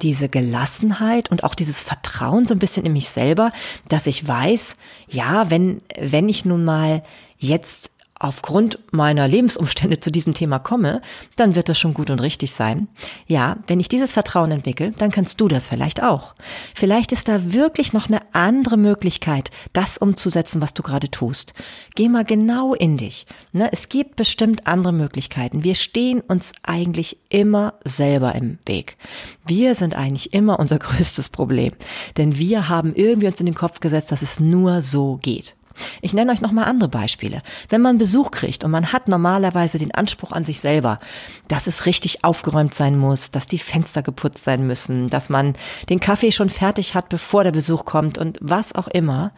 diese 0.00 0.28
Gelassenheit 0.28 1.30
und 1.30 1.44
auch 1.44 1.54
dieses 1.54 1.82
Vertrauen 1.82 2.46
so 2.46 2.54
ein 2.54 2.60
bisschen 2.60 2.86
in 2.86 2.92
mich 2.92 3.08
selber, 3.08 3.52
dass 3.88 4.06
ich 4.06 4.26
weiß, 4.26 4.76
ja, 5.08 5.50
wenn, 5.50 5.82
wenn 5.98 6.28
ich 6.28 6.44
nun 6.44 6.64
mal 6.64 7.02
jetzt 7.38 7.93
aufgrund 8.18 8.78
meiner 8.92 9.26
Lebensumstände 9.26 9.98
zu 9.98 10.10
diesem 10.10 10.34
Thema 10.34 10.58
komme, 10.58 11.02
dann 11.36 11.56
wird 11.56 11.68
das 11.68 11.78
schon 11.78 11.94
gut 11.94 12.10
und 12.10 12.20
richtig 12.20 12.52
sein. 12.52 12.88
Ja, 13.26 13.58
wenn 13.66 13.80
ich 13.80 13.88
dieses 13.88 14.12
Vertrauen 14.12 14.50
entwickle, 14.50 14.92
dann 14.92 15.10
kannst 15.10 15.40
du 15.40 15.48
das 15.48 15.68
vielleicht 15.68 16.02
auch. 16.02 16.34
Vielleicht 16.74 17.12
ist 17.12 17.28
da 17.28 17.52
wirklich 17.52 17.92
noch 17.92 18.08
eine 18.08 18.22
andere 18.32 18.76
Möglichkeit, 18.76 19.50
das 19.72 19.98
umzusetzen, 19.98 20.62
was 20.62 20.74
du 20.74 20.82
gerade 20.82 21.10
tust. 21.10 21.54
Geh 21.96 22.08
mal 22.08 22.24
genau 22.24 22.74
in 22.74 22.96
dich. 22.96 23.26
Ne, 23.52 23.68
es 23.72 23.88
gibt 23.88 24.16
bestimmt 24.16 24.66
andere 24.66 24.92
Möglichkeiten. 24.92 25.64
Wir 25.64 25.74
stehen 25.74 26.20
uns 26.20 26.52
eigentlich 26.62 27.18
immer 27.28 27.74
selber 27.84 28.34
im 28.34 28.58
Weg. 28.64 28.96
Wir 29.44 29.74
sind 29.74 29.96
eigentlich 29.96 30.32
immer 30.32 30.60
unser 30.60 30.78
größtes 30.84 31.28
Problem. 31.28 31.72
Denn 32.16 32.38
wir 32.38 32.68
haben 32.68 32.94
irgendwie 32.94 33.26
uns 33.26 33.40
in 33.40 33.46
den 33.46 33.54
Kopf 33.54 33.80
gesetzt, 33.80 34.12
dass 34.12 34.22
es 34.22 34.38
nur 34.40 34.80
so 34.82 35.18
geht. 35.20 35.56
Ich 36.02 36.12
nenne 36.12 36.32
euch 36.32 36.40
nochmal 36.40 36.66
andere 36.66 36.88
Beispiele. 36.88 37.42
Wenn 37.68 37.80
man 37.80 37.98
Besuch 37.98 38.30
kriegt 38.30 38.64
und 38.64 38.70
man 38.70 38.92
hat 38.92 39.08
normalerweise 39.08 39.78
den 39.78 39.94
Anspruch 39.94 40.32
an 40.32 40.44
sich 40.44 40.60
selber, 40.60 41.00
dass 41.48 41.66
es 41.66 41.86
richtig 41.86 42.24
aufgeräumt 42.24 42.74
sein 42.74 42.96
muss, 42.96 43.30
dass 43.30 43.46
die 43.46 43.58
Fenster 43.58 44.02
geputzt 44.02 44.44
sein 44.44 44.66
müssen, 44.66 45.08
dass 45.08 45.28
man 45.28 45.54
den 45.88 46.00
Kaffee 46.00 46.32
schon 46.32 46.50
fertig 46.50 46.94
hat, 46.94 47.08
bevor 47.08 47.44
der 47.44 47.52
Besuch 47.52 47.84
kommt 47.84 48.18
und 48.18 48.38
was 48.40 48.74
auch 48.74 48.88
immer, 48.88 49.32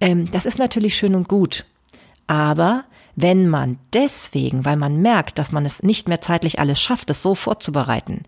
ähm, 0.00 0.30
das 0.30 0.46
ist 0.46 0.58
natürlich 0.58 0.96
schön 0.96 1.14
und 1.14 1.28
gut. 1.28 1.64
Aber 2.26 2.84
wenn 3.14 3.48
man 3.48 3.78
deswegen, 3.92 4.64
weil 4.64 4.76
man 4.76 5.02
merkt, 5.02 5.38
dass 5.38 5.52
man 5.52 5.66
es 5.66 5.82
nicht 5.82 6.08
mehr 6.08 6.20
zeitlich 6.20 6.58
alles 6.58 6.80
schafft, 6.80 7.10
es 7.10 7.22
so 7.22 7.34
vorzubereiten, 7.34 8.22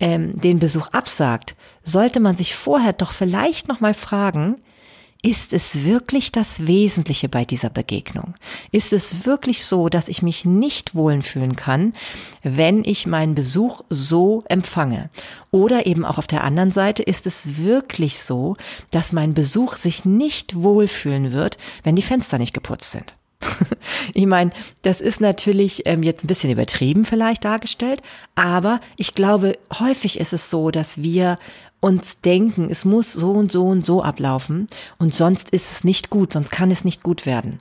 ähm, 0.00 0.40
den 0.40 0.58
Besuch 0.58 0.88
absagt, 0.88 1.56
sollte 1.82 2.20
man 2.20 2.34
sich 2.34 2.54
vorher 2.54 2.92
doch 2.94 3.12
vielleicht 3.12 3.68
noch 3.68 3.80
mal 3.80 3.94
fragen, 3.94 4.62
ist 5.24 5.54
es 5.54 5.84
wirklich 5.84 6.32
das 6.32 6.66
Wesentliche 6.66 7.30
bei 7.30 7.46
dieser 7.46 7.70
Begegnung? 7.70 8.34
Ist 8.72 8.92
es 8.92 9.24
wirklich 9.24 9.64
so, 9.64 9.88
dass 9.88 10.08
ich 10.08 10.20
mich 10.20 10.44
nicht 10.44 10.94
wohlen 10.94 11.22
fühlen 11.22 11.56
kann, 11.56 11.94
wenn 12.42 12.84
ich 12.84 13.06
meinen 13.06 13.34
Besuch 13.34 13.80
so 13.88 14.44
empfange? 14.50 15.08
Oder 15.50 15.86
eben 15.86 16.04
auch 16.04 16.18
auf 16.18 16.26
der 16.26 16.44
anderen 16.44 16.72
Seite, 16.72 17.02
ist 17.02 17.26
es 17.26 17.56
wirklich 17.56 18.20
so, 18.20 18.56
dass 18.90 19.12
mein 19.12 19.32
Besuch 19.32 19.76
sich 19.78 20.04
nicht 20.04 20.56
wohlfühlen 20.56 21.32
wird, 21.32 21.56
wenn 21.84 21.96
die 21.96 22.02
Fenster 22.02 22.36
nicht 22.36 22.52
geputzt 22.52 22.92
sind? 22.92 23.14
ich 24.14 24.26
meine, 24.26 24.50
das 24.82 25.00
ist 25.00 25.22
natürlich 25.22 25.86
ähm, 25.86 26.02
jetzt 26.02 26.24
ein 26.24 26.28
bisschen 26.28 26.50
übertrieben 26.50 27.06
vielleicht 27.06 27.46
dargestellt, 27.46 28.02
aber 28.34 28.78
ich 28.98 29.14
glaube, 29.14 29.58
häufig 29.78 30.20
ist 30.20 30.34
es 30.34 30.50
so, 30.50 30.70
dass 30.70 31.02
wir 31.02 31.38
uns 31.84 32.22
denken, 32.22 32.68
es 32.70 32.86
muss 32.86 33.12
so 33.12 33.32
und 33.32 33.52
so 33.52 33.66
und 33.66 33.84
so 33.84 34.02
ablaufen 34.02 34.68
und 34.96 35.12
sonst 35.12 35.50
ist 35.50 35.70
es 35.70 35.84
nicht 35.84 36.08
gut, 36.08 36.32
sonst 36.32 36.50
kann 36.50 36.70
es 36.70 36.82
nicht 36.82 37.02
gut 37.02 37.26
werden. 37.26 37.58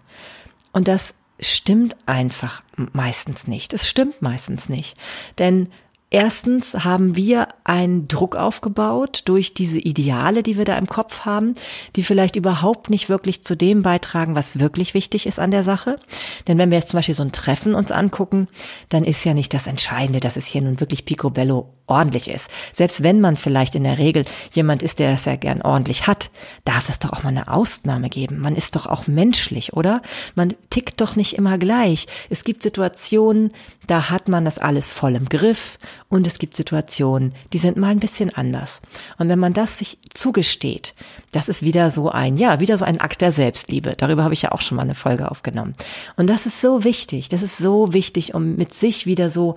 Und 0.71 0.87
das 0.87 1.15
stimmt 1.41 1.97
einfach 2.05 2.63
meistens 2.93 3.47
nicht. 3.47 3.73
Es 3.73 3.85
stimmt 3.85 4.21
meistens 4.21 4.69
nicht. 4.69 4.95
Denn 5.39 5.67
Erstens 6.15 6.75
haben 6.75 7.15
wir 7.15 7.47
einen 7.63 8.07
Druck 8.07 8.35
aufgebaut 8.35 9.23
durch 9.25 9.55
diese 9.55 9.79
Ideale, 9.79 10.43
die 10.43 10.57
wir 10.57 10.63
da 10.63 10.77
im 10.77 10.85
Kopf 10.85 11.21
haben, 11.21 11.55
die 11.95 12.03
vielleicht 12.03 12.35
überhaupt 12.35 12.91
nicht 12.91 13.09
wirklich 13.09 13.43
zu 13.43 13.57
dem 13.57 13.81
beitragen, 13.81 14.35
was 14.35 14.59
wirklich 14.59 14.93
wichtig 14.93 15.25
ist 15.25 15.39
an 15.39 15.49
der 15.49 15.63
Sache. 15.63 15.97
Denn 16.47 16.59
wenn 16.59 16.69
wir 16.69 16.77
jetzt 16.77 16.89
zum 16.89 16.99
Beispiel 16.99 17.15
so 17.15 17.23
ein 17.23 17.31
Treffen 17.31 17.73
uns 17.73 17.91
angucken, 17.91 18.47
dann 18.89 19.05
ist 19.05 19.23
ja 19.25 19.33
nicht 19.33 19.55
das 19.55 19.65
Entscheidende, 19.65 20.19
dass 20.19 20.37
es 20.37 20.45
hier 20.45 20.61
nun 20.61 20.79
wirklich 20.79 21.05
picobello 21.05 21.73
ordentlich 21.87 22.29
ist. 22.29 22.51
Selbst 22.71 23.01
wenn 23.01 23.19
man 23.19 23.35
vielleicht 23.35 23.73
in 23.73 23.83
der 23.83 23.97
Regel 23.97 24.25
jemand 24.53 24.83
ist, 24.83 24.99
der 24.99 25.11
das 25.11 25.25
ja 25.25 25.35
gern 25.35 25.63
ordentlich 25.63 26.05
hat, 26.05 26.29
darf 26.63 26.89
es 26.89 26.99
doch 26.99 27.11
auch 27.11 27.23
mal 27.23 27.29
eine 27.29 27.47
Ausnahme 27.47 28.09
geben. 28.09 28.39
Man 28.39 28.55
ist 28.55 28.75
doch 28.75 28.85
auch 28.85 29.07
menschlich, 29.07 29.73
oder? 29.73 30.03
Man 30.35 30.53
tickt 30.69 31.01
doch 31.01 31.15
nicht 31.15 31.33
immer 31.33 31.57
gleich. 31.57 32.05
Es 32.29 32.43
gibt 32.43 32.61
Situationen, 32.61 33.51
da 33.87 34.09
hat 34.09 34.27
man 34.27 34.45
das 34.45 34.57
alles 34.57 34.91
voll 34.91 35.15
im 35.15 35.25
Griff 35.25 35.77
und 36.09 36.27
es 36.27 36.39
gibt 36.39 36.55
Situationen, 36.55 37.33
die 37.51 37.57
sind 37.57 37.77
mal 37.77 37.89
ein 37.89 37.99
bisschen 37.99 38.33
anders. 38.33 38.81
Und 39.17 39.29
wenn 39.29 39.39
man 39.39 39.53
das 39.53 39.77
sich 39.77 39.97
zugesteht, 40.13 40.95
das 41.31 41.49
ist 41.49 41.61
wieder 41.61 41.91
so 41.91 42.09
ein, 42.09 42.37
ja, 42.37 42.59
wieder 42.59 42.77
so 42.77 42.85
ein 42.85 43.01
Akt 43.01 43.21
der 43.21 43.31
Selbstliebe. 43.31 43.95
Darüber 43.97 44.23
habe 44.23 44.33
ich 44.33 44.43
ja 44.43 44.51
auch 44.51 44.61
schon 44.61 44.77
mal 44.77 44.83
eine 44.83 44.95
Folge 44.95 45.29
aufgenommen. 45.29 45.73
Und 46.15 46.29
das 46.29 46.45
ist 46.45 46.61
so 46.61 46.83
wichtig. 46.83 47.29
Das 47.29 47.41
ist 47.41 47.57
so 47.57 47.93
wichtig, 47.93 48.33
um 48.33 48.55
mit 48.55 48.73
sich 48.73 49.05
wieder 49.05 49.29
so 49.29 49.55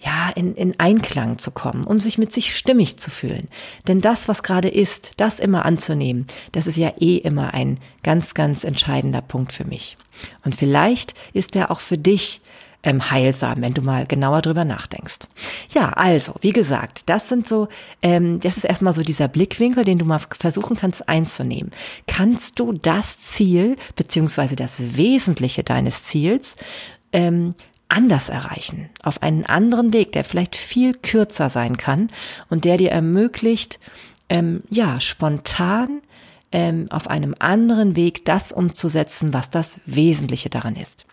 ja, 0.00 0.30
in, 0.34 0.54
in 0.54 0.78
Einklang 0.78 1.38
zu 1.38 1.50
kommen, 1.50 1.84
um 1.84 1.98
sich 1.98 2.18
mit 2.18 2.32
sich 2.32 2.56
stimmig 2.56 2.98
zu 2.98 3.10
fühlen. 3.10 3.48
Denn 3.86 4.00
das, 4.00 4.28
was 4.28 4.42
gerade 4.42 4.68
ist, 4.68 5.12
das 5.16 5.40
immer 5.40 5.64
anzunehmen, 5.64 6.26
das 6.52 6.66
ist 6.66 6.76
ja 6.76 6.92
eh 7.00 7.16
immer 7.16 7.54
ein 7.54 7.78
ganz, 8.02 8.34
ganz 8.34 8.64
entscheidender 8.64 9.22
Punkt 9.22 9.52
für 9.52 9.64
mich. 9.64 9.96
Und 10.44 10.54
vielleicht 10.54 11.14
ist 11.32 11.56
er 11.56 11.70
auch 11.70 11.80
für 11.80 11.98
dich 11.98 12.40
ähm, 12.82 13.10
heilsam, 13.10 13.60
wenn 13.60 13.74
du 13.74 13.82
mal 13.82 14.06
genauer 14.06 14.42
drüber 14.42 14.64
nachdenkst. 14.64 15.26
Ja, 15.70 15.90
also, 15.90 16.34
wie 16.40 16.52
gesagt, 16.52 17.08
das 17.08 17.28
sind 17.28 17.48
so, 17.48 17.68
ähm, 18.02 18.40
das 18.40 18.56
ist 18.56 18.64
erstmal 18.64 18.92
so 18.92 19.02
dieser 19.02 19.28
Blickwinkel, 19.28 19.84
den 19.84 19.98
du 19.98 20.04
mal 20.04 20.20
versuchen 20.38 20.76
kannst 20.76 21.08
einzunehmen. 21.08 21.72
Kannst 22.06 22.60
du 22.60 22.72
das 22.72 23.20
Ziel, 23.20 23.76
beziehungsweise 23.96 24.56
das 24.56 24.96
Wesentliche 24.96 25.64
deines 25.64 26.04
Ziels, 26.04 26.56
ähm, 27.12 27.54
anders 27.88 28.28
erreichen, 28.28 28.90
auf 29.02 29.22
einen 29.22 29.46
anderen 29.46 29.92
Weg, 29.92 30.12
der 30.12 30.22
vielleicht 30.22 30.56
viel 30.56 30.94
kürzer 30.94 31.48
sein 31.48 31.78
kann 31.78 32.10
und 32.50 32.64
der 32.64 32.76
dir 32.76 32.90
ermöglicht, 32.90 33.80
ähm, 34.28 34.62
ja, 34.68 35.00
spontan 35.00 36.02
ähm, 36.50 36.86
auf 36.90 37.08
einem 37.08 37.34
anderen 37.38 37.94
Weg 37.94 38.24
das 38.24 38.52
umzusetzen, 38.52 39.34
was 39.34 39.50
das 39.50 39.80
Wesentliche 39.84 40.48
daran 40.48 40.76
ist. 40.76 41.04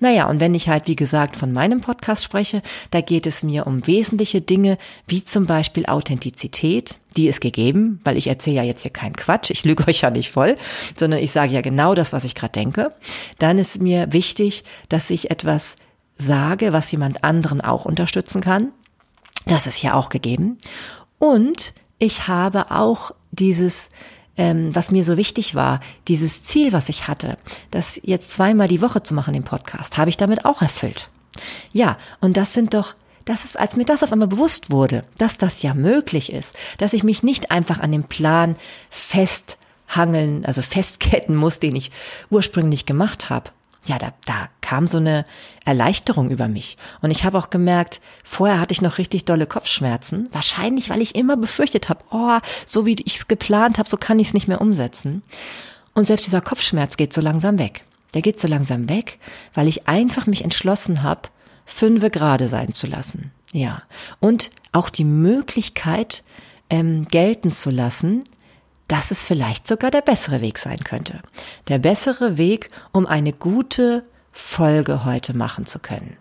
Naja, 0.00 0.28
und 0.28 0.40
wenn 0.40 0.54
ich 0.54 0.68
halt, 0.68 0.86
wie 0.86 0.96
gesagt, 0.96 1.36
von 1.36 1.52
meinem 1.52 1.80
Podcast 1.80 2.22
spreche, 2.22 2.62
da 2.90 3.00
geht 3.00 3.26
es 3.26 3.42
mir 3.42 3.66
um 3.66 3.86
wesentliche 3.86 4.40
Dinge, 4.40 4.78
wie 5.06 5.22
zum 5.22 5.46
Beispiel 5.46 5.86
Authentizität, 5.86 6.98
die 7.16 7.28
ist 7.28 7.40
gegeben, 7.40 8.00
weil 8.04 8.16
ich 8.16 8.28
erzähle 8.28 8.56
ja 8.56 8.62
jetzt 8.62 8.82
hier 8.82 8.92
keinen 8.92 9.16
Quatsch, 9.16 9.50
ich 9.50 9.64
lüge 9.64 9.86
euch 9.88 10.02
ja 10.02 10.10
nicht 10.10 10.30
voll, 10.30 10.54
sondern 10.96 11.20
ich 11.20 11.32
sage 11.32 11.52
ja 11.52 11.60
genau 11.60 11.94
das, 11.94 12.12
was 12.12 12.24
ich 12.24 12.34
gerade 12.34 12.52
denke. 12.52 12.94
Dann 13.38 13.58
ist 13.58 13.82
mir 13.82 14.12
wichtig, 14.12 14.64
dass 14.88 15.10
ich 15.10 15.30
etwas 15.30 15.76
sage, 16.16 16.72
was 16.72 16.90
jemand 16.90 17.24
anderen 17.24 17.60
auch 17.60 17.84
unterstützen 17.84 18.40
kann. 18.40 18.72
Das 19.46 19.66
ist 19.66 19.82
ja 19.82 19.94
auch 19.94 20.08
gegeben. 20.08 20.58
Und 21.18 21.74
ich 21.98 22.28
habe 22.28 22.70
auch 22.70 23.12
dieses 23.30 23.88
ähm, 24.38 24.74
was 24.74 24.90
mir 24.90 25.04
so 25.04 25.18
wichtig 25.18 25.54
war, 25.54 25.80
dieses 26.06 26.42
Ziel, 26.42 26.72
was 26.72 26.88
ich 26.88 27.08
hatte, 27.08 27.36
das 27.70 28.00
jetzt 28.02 28.32
zweimal 28.32 28.68
die 28.68 28.80
Woche 28.80 29.02
zu 29.02 29.12
machen 29.12 29.34
im 29.34 29.42
Podcast, 29.42 29.98
habe 29.98 30.08
ich 30.08 30.16
damit 30.16 30.46
auch 30.46 30.62
erfüllt. 30.62 31.10
Ja, 31.72 31.98
und 32.20 32.36
das 32.36 32.54
sind 32.54 32.72
doch 32.72 32.94
das 33.24 33.44
ist, 33.44 33.58
als 33.58 33.76
mir 33.76 33.84
das 33.84 34.02
auf 34.02 34.10
einmal 34.10 34.28
bewusst 34.28 34.70
wurde, 34.70 35.04
dass 35.18 35.36
das 35.36 35.60
ja 35.60 35.74
möglich 35.74 36.32
ist, 36.32 36.56
dass 36.78 36.94
ich 36.94 37.04
mich 37.04 37.22
nicht 37.22 37.50
einfach 37.50 37.78
an 37.78 37.92
dem 37.92 38.04
Plan 38.04 38.56
festhangeln, 38.88 40.46
also 40.46 40.62
festketten 40.62 41.36
muss, 41.36 41.58
den 41.58 41.76
ich 41.76 41.90
ursprünglich 42.30 42.86
gemacht 42.86 43.28
habe, 43.28 43.50
ja, 43.88 43.98
da, 43.98 44.12
da 44.26 44.48
kam 44.60 44.86
so 44.86 44.98
eine 44.98 45.24
Erleichterung 45.64 46.30
über 46.30 46.46
mich. 46.46 46.76
Und 47.00 47.10
ich 47.10 47.24
habe 47.24 47.38
auch 47.38 47.50
gemerkt, 47.50 48.00
vorher 48.22 48.60
hatte 48.60 48.72
ich 48.72 48.82
noch 48.82 48.98
richtig 48.98 49.24
dolle 49.24 49.46
Kopfschmerzen. 49.46 50.28
Wahrscheinlich, 50.32 50.90
weil 50.90 51.00
ich 51.00 51.14
immer 51.14 51.36
befürchtet 51.36 51.88
habe, 51.88 52.04
oh, 52.10 52.38
so 52.66 52.84
wie 52.84 52.96
ich 53.04 53.16
es 53.16 53.28
geplant 53.28 53.78
habe, 53.78 53.88
so 53.88 53.96
kann 53.96 54.18
ich 54.18 54.28
es 54.28 54.34
nicht 54.34 54.46
mehr 54.46 54.60
umsetzen. 54.60 55.22
Und 55.94 56.06
selbst 56.06 56.26
dieser 56.26 56.42
Kopfschmerz 56.42 56.96
geht 56.96 57.12
so 57.12 57.20
langsam 57.20 57.58
weg. 57.58 57.84
Der 58.14 58.22
geht 58.22 58.38
so 58.38 58.46
langsam 58.46 58.88
weg, 58.88 59.18
weil 59.54 59.68
ich 59.68 59.88
einfach 59.88 60.26
mich 60.26 60.44
entschlossen 60.44 61.02
habe, 61.02 61.22
fünfe 61.64 62.10
gerade 62.10 62.48
sein 62.48 62.72
zu 62.72 62.86
lassen. 62.86 63.32
Ja. 63.52 63.82
Und 64.20 64.50
auch 64.72 64.90
die 64.90 65.04
Möglichkeit 65.04 66.22
ähm, 66.70 67.06
gelten 67.06 67.52
zu 67.52 67.70
lassen, 67.70 68.22
dass 68.88 69.10
es 69.10 69.24
vielleicht 69.24 69.66
sogar 69.66 69.90
der 69.90 70.00
bessere 70.00 70.40
Weg 70.40 70.58
sein 70.58 70.78
könnte. 70.78 71.20
Der 71.68 71.78
bessere 71.78 72.38
Weg, 72.38 72.70
um 72.92 73.06
eine 73.06 73.32
gute 73.32 74.02
Folge 74.32 75.04
heute 75.04 75.36
machen 75.36 75.66
zu 75.66 75.78
können. 75.78 76.16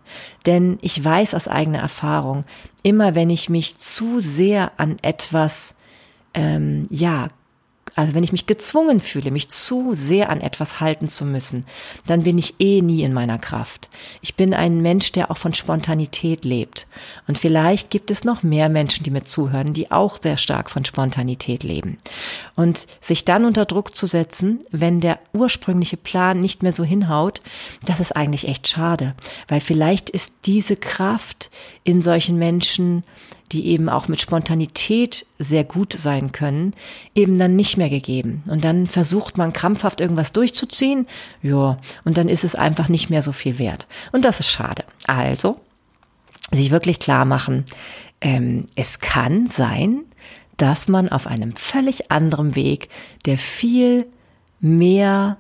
Denn 0.46 0.80
ich 0.82 1.04
weiß 1.04 1.34
aus 1.34 1.48
eigener 1.48 1.80
Erfahrung, 1.80 2.46
immer 2.84 3.16
wenn 3.16 3.30
ich 3.30 3.50
mich 3.50 3.78
zu 3.78 4.20
sehr 4.20 4.72
an 4.78 4.98
etwas 5.02 5.76
ähm, 6.34 6.88
ja 6.90 7.30
also 7.98 8.14
wenn 8.14 8.24
ich 8.24 8.32
mich 8.32 8.46
gezwungen 8.46 9.02
fühle, 9.02 9.32
mich 9.32 9.50
zu 9.50 9.94
sehr 9.94 10.30
an 10.30 10.40
etwas 10.40 10.80
halten 10.80 11.08
zu 11.08 11.26
müssen, 11.26 11.66
dann 12.06 12.22
bin 12.24 12.38
ich 12.38 12.54
eh 12.60 12.84
nie 12.84 13.02
in 13.02 13.12
meiner 13.12 13.40
Kraft. 13.40 13.90
Ich 14.22 14.36
bin 14.36 14.54
ein 14.54 14.82
Mensch, 14.82 15.12
der 15.14 15.32
auch 15.32 15.38
von 15.38 15.56
Spontanität 15.56 16.46
lebt. 16.46 16.86
Und 17.28 17.40
vielleicht 17.40 17.90
gibt 17.90 18.12
es 18.12 18.24
noch 18.24 18.44
mehr 18.44 18.70
Menschen, 18.70 19.04
die 19.04 19.10
mir 19.10 19.24
zuhören, 19.24 19.74
die 19.74 19.90
auch 19.90 20.22
sehr 20.22 20.38
stark 20.38 20.70
von 20.70 20.86
Spontanität 20.86 21.64
leben. 21.64 21.98
Und 22.56 22.86
sich 23.02 23.26
dann 23.26 23.46
unter 23.46 23.66
Druck 23.66 23.96
zu 23.96 24.06
setzen, 24.06 24.60
wenn 24.70 25.00
der 25.00 25.18
ursprüngliche 25.34 25.98
Plan 25.98 26.40
nicht 26.40 26.62
mehr 26.62 26.74
so 26.74 26.84
hinhaut, 26.84 27.42
das 27.84 28.00
ist 28.00 28.16
eigentlich 28.16 28.48
echt 28.48 28.68
schade. 28.68 29.16
Weil 29.48 29.60
vielleicht 29.60 30.12
ist 30.12 30.34
diese 30.46 30.76
Kraft 30.76 31.50
in 31.84 32.02
solchen 32.02 32.38
Menschen 32.38 33.04
die 33.52 33.68
eben 33.68 33.90
auch 33.90 34.08
mit 34.08 34.22
Spontanität 34.22 35.26
sehr 35.40 35.64
gut 35.64 35.94
sein 35.94 36.32
können, 36.32 36.74
eben 37.16 37.40
dann 37.40 37.56
nicht 37.56 37.78
mehr 37.78 37.90
gegeben. 37.90 38.44
Und 38.50 38.64
dann 38.64 38.88
versucht 38.88 39.38
man 39.38 39.54
krampfhaft 39.54 40.02
irgendwas 40.02 40.34
durchzuziehen, 40.34 41.08
ja, 41.42 41.80
und 42.06 42.18
dann 42.18 42.30
ist 42.30 42.44
es 42.44 42.56
einfach 42.56 42.90
nicht 42.90 43.10
mehr 43.10 43.22
so 43.22 43.32
viel 43.32 43.60
wert. 43.60 43.88
Und 44.12 44.26
das 44.26 44.40
ist 44.40 44.50
schade. 44.50 44.84
Also, 45.06 45.60
sich 46.52 46.72
wirklich 46.72 47.00
klar 47.00 47.26
machen, 47.26 47.66
ähm, 48.22 48.66
es 48.76 49.00
kann 49.00 49.48
sein, 49.48 50.02
dass 50.58 50.88
man 50.88 51.10
auf 51.10 51.28
einem 51.28 51.56
völlig 51.56 52.12
anderen 52.12 52.56
Weg, 52.56 52.90
der 53.26 53.38
viel 53.38 54.08
mehr 54.60 55.38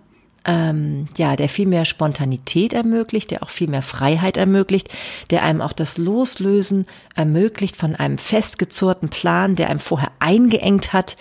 ähm, 0.47 1.07
ja, 1.17 1.35
der 1.35 1.49
viel 1.49 1.67
mehr 1.67 1.85
Spontanität 1.85 2.73
ermöglicht, 2.73 3.31
der 3.31 3.43
auch 3.43 3.49
viel 3.49 3.69
mehr 3.69 3.81
Freiheit 3.81 4.37
ermöglicht, 4.37 4.89
der 5.29 5.43
einem 5.43 5.61
auch 5.61 5.73
das 5.73 5.97
Loslösen 5.97 6.87
ermöglicht 7.15 7.75
von 7.75 7.95
einem 7.95 8.17
festgezurrten 8.17 9.09
Plan, 9.09 9.55
der 9.55 9.69
einem 9.69 9.79
vorher 9.79 10.11
eingeengt 10.19 10.93
hat. 10.93 11.17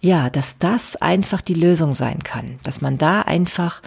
Ja, 0.00 0.30
dass 0.30 0.58
das 0.58 0.96
einfach 0.96 1.42
die 1.42 1.54
Lösung 1.54 1.92
sein 1.92 2.20
kann, 2.20 2.58
dass 2.62 2.80
man 2.80 2.96
da 2.96 3.20
einfach 3.20 3.82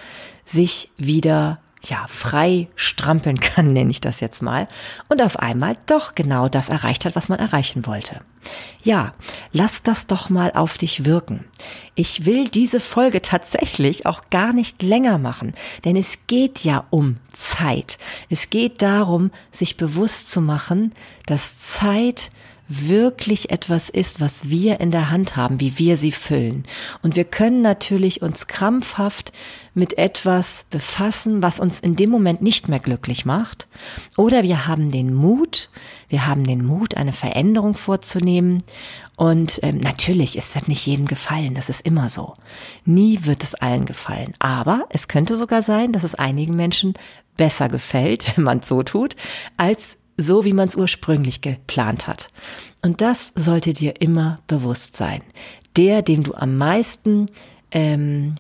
sich 0.45 0.91
wieder 0.97 1.62
ja, 1.85 2.05
frei 2.07 2.69
strampeln 2.75 3.39
kann, 3.39 3.73
nenne 3.73 3.91
ich 3.91 4.01
das 4.01 4.19
jetzt 4.19 4.41
mal, 4.41 4.67
und 5.09 5.21
auf 5.21 5.37
einmal 5.39 5.75
doch 5.85 6.15
genau 6.15 6.47
das 6.47 6.69
erreicht 6.69 7.05
hat, 7.05 7.15
was 7.15 7.29
man 7.29 7.39
erreichen 7.39 7.85
wollte. 7.85 8.21
Ja, 8.83 9.13
lass 9.51 9.83
das 9.83 10.07
doch 10.07 10.29
mal 10.29 10.51
auf 10.51 10.77
dich 10.77 11.05
wirken. 11.05 11.45
Ich 11.95 12.25
will 12.25 12.47
diese 12.47 12.79
Folge 12.79 13.21
tatsächlich 13.21 14.05
auch 14.05 14.29
gar 14.29 14.53
nicht 14.53 14.81
länger 14.81 15.17
machen, 15.17 15.53
denn 15.85 15.95
es 15.95 16.19
geht 16.27 16.59
ja 16.63 16.85
um 16.89 17.17
Zeit. 17.31 17.97
Es 18.29 18.49
geht 18.49 18.81
darum, 18.81 19.31
sich 19.51 19.77
bewusst 19.77 20.31
zu 20.31 20.41
machen, 20.41 20.93
dass 21.25 21.59
Zeit 21.59 22.31
wirklich 22.67 23.51
etwas 23.51 23.89
ist, 23.89 24.21
was 24.21 24.49
wir 24.49 24.79
in 24.79 24.91
der 24.91 25.09
Hand 25.09 25.35
haben, 25.35 25.59
wie 25.59 25.77
wir 25.77 25.97
sie 25.97 26.11
füllen. 26.11 26.63
Und 27.01 27.15
wir 27.15 27.25
können 27.25 27.61
natürlich 27.61 28.21
uns 28.21 28.47
krampfhaft 28.47 29.31
mit 29.73 29.97
etwas 29.97 30.65
befassen, 30.69 31.43
was 31.43 31.59
uns 31.59 31.79
in 31.79 31.95
dem 31.95 32.09
Moment 32.09 32.41
nicht 32.41 32.69
mehr 32.69 32.79
glücklich 32.79 33.25
macht. 33.25 33.67
Oder 34.17 34.43
wir 34.43 34.67
haben 34.67 34.91
den 34.91 35.13
Mut, 35.13 35.69
wir 36.09 36.25
haben 36.25 36.43
den 36.43 36.65
Mut, 36.65 36.95
eine 36.95 37.11
Veränderung 37.11 37.75
vorzunehmen. 37.75 38.63
Und 39.15 39.59
ähm, 39.61 39.77
natürlich, 39.77 40.37
es 40.37 40.55
wird 40.55 40.67
nicht 40.67 40.85
jedem 40.85 41.05
gefallen, 41.05 41.53
das 41.53 41.69
ist 41.69 41.85
immer 41.85 42.09
so. 42.09 42.35
Nie 42.85 43.19
wird 43.23 43.43
es 43.43 43.55
allen 43.55 43.85
gefallen. 43.85 44.33
Aber 44.39 44.85
es 44.89 45.07
könnte 45.07 45.37
sogar 45.37 45.61
sein, 45.61 45.91
dass 45.91 46.03
es 46.03 46.15
einigen 46.15 46.55
Menschen 46.55 46.93
besser 47.37 47.69
gefällt, 47.69 48.25
wenn 48.37 48.43
man 48.43 48.59
es 48.59 48.67
so 48.67 48.83
tut, 48.83 49.15
als 49.57 49.97
so 50.17 50.45
wie 50.45 50.53
man 50.53 50.67
es 50.67 50.75
ursprünglich 50.75 51.41
geplant 51.41 52.07
hat. 52.07 52.29
Und 52.81 53.01
das 53.01 53.33
sollte 53.35 53.73
dir 53.73 54.01
immer 54.01 54.39
bewusst 54.47 54.97
sein. 54.97 55.21
Der, 55.75 56.01
dem 56.01 56.23
du 56.23 56.33
am 56.33 56.55
meisten, 56.55 57.25
ähm, 57.71 58.35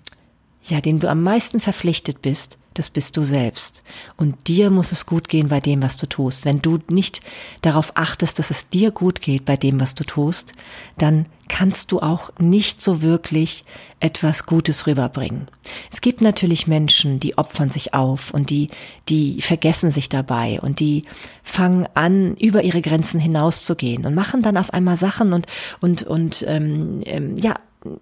ja, 0.63 0.81
dem 0.81 0.99
du 0.99 1.09
am 1.09 1.23
meisten 1.23 1.59
verpflichtet 1.59 2.21
bist, 2.21 2.57
das 2.73 2.89
bist 2.89 3.17
du 3.17 3.23
selbst. 3.23 3.83
Und 4.17 4.47
dir 4.47 4.69
muss 4.69 4.91
es 4.91 5.05
gut 5.05 5.29
gehen 5.29 5.47
bei 5.47 5.59
dem, 5.59 5.81
was 5.81 5.97
du 5.97 6.07
tust. 6.07 6.45
Wenn 6.45 6.61
du 6.61 6.79
nicht 6.89 7.21
darauf 7.61 7.91
achtest, 7.95 8.39
dass 8.39 8.49
es 8.49 8.69
dir 8.69 8.91
gut 8.91 9.21
geht 9.21 9.45
bei 9.45 9.57
dem, 9.57 9.79
was 9.79 9.95
du 9.95 10.03
tust, 10.03 10.53
dann 10.97 11.25
kannst 11.49 11.91
du 11.91 11.99
auch 11.99 12.31
nicht 12.39 12.81
so 12.81 13.01
wirklich 13.01 13.65
etwas 13.99 14.45
Gutes 14.45 14.87
rüberbringen. 14.87 15.47
Es 15.91 16.01
gibt 16.01 16.21
natürlich 16.21 16.67
Menschen, 16.67 17.19
die 17.19 17.37
opfern 17.37 17.69
sich 17.69 17.93
auf 17.93 18.33
und 18.33 18.49
die, 18.49 18.69
die 19.09 19.41
vergessen 19.41 19.91
sich 19.91 20.09
dabei 20.09 20.59
und 20.61 20.79
die 20.79 21.03
fangen 21.43 21.87
an, 21.93 22.35
über 22.37 22.63
ihre 22.63 22.81
Grenzen 22.81 23.19
hinauszugehen 23.19 24.05
und 24.05 24.15
machen 24.15 24.41
dann 24.41 24.57
auf 24.57 24.73
einmal 24.73 24.97
Sachen 24.97 25.33
und, 25.33 25.47
und, 25.81 26.03
und, 26.03 26.43
ähm, 26.47 27.01
ähm, 27.05 27.37
ja, 27.37 27.55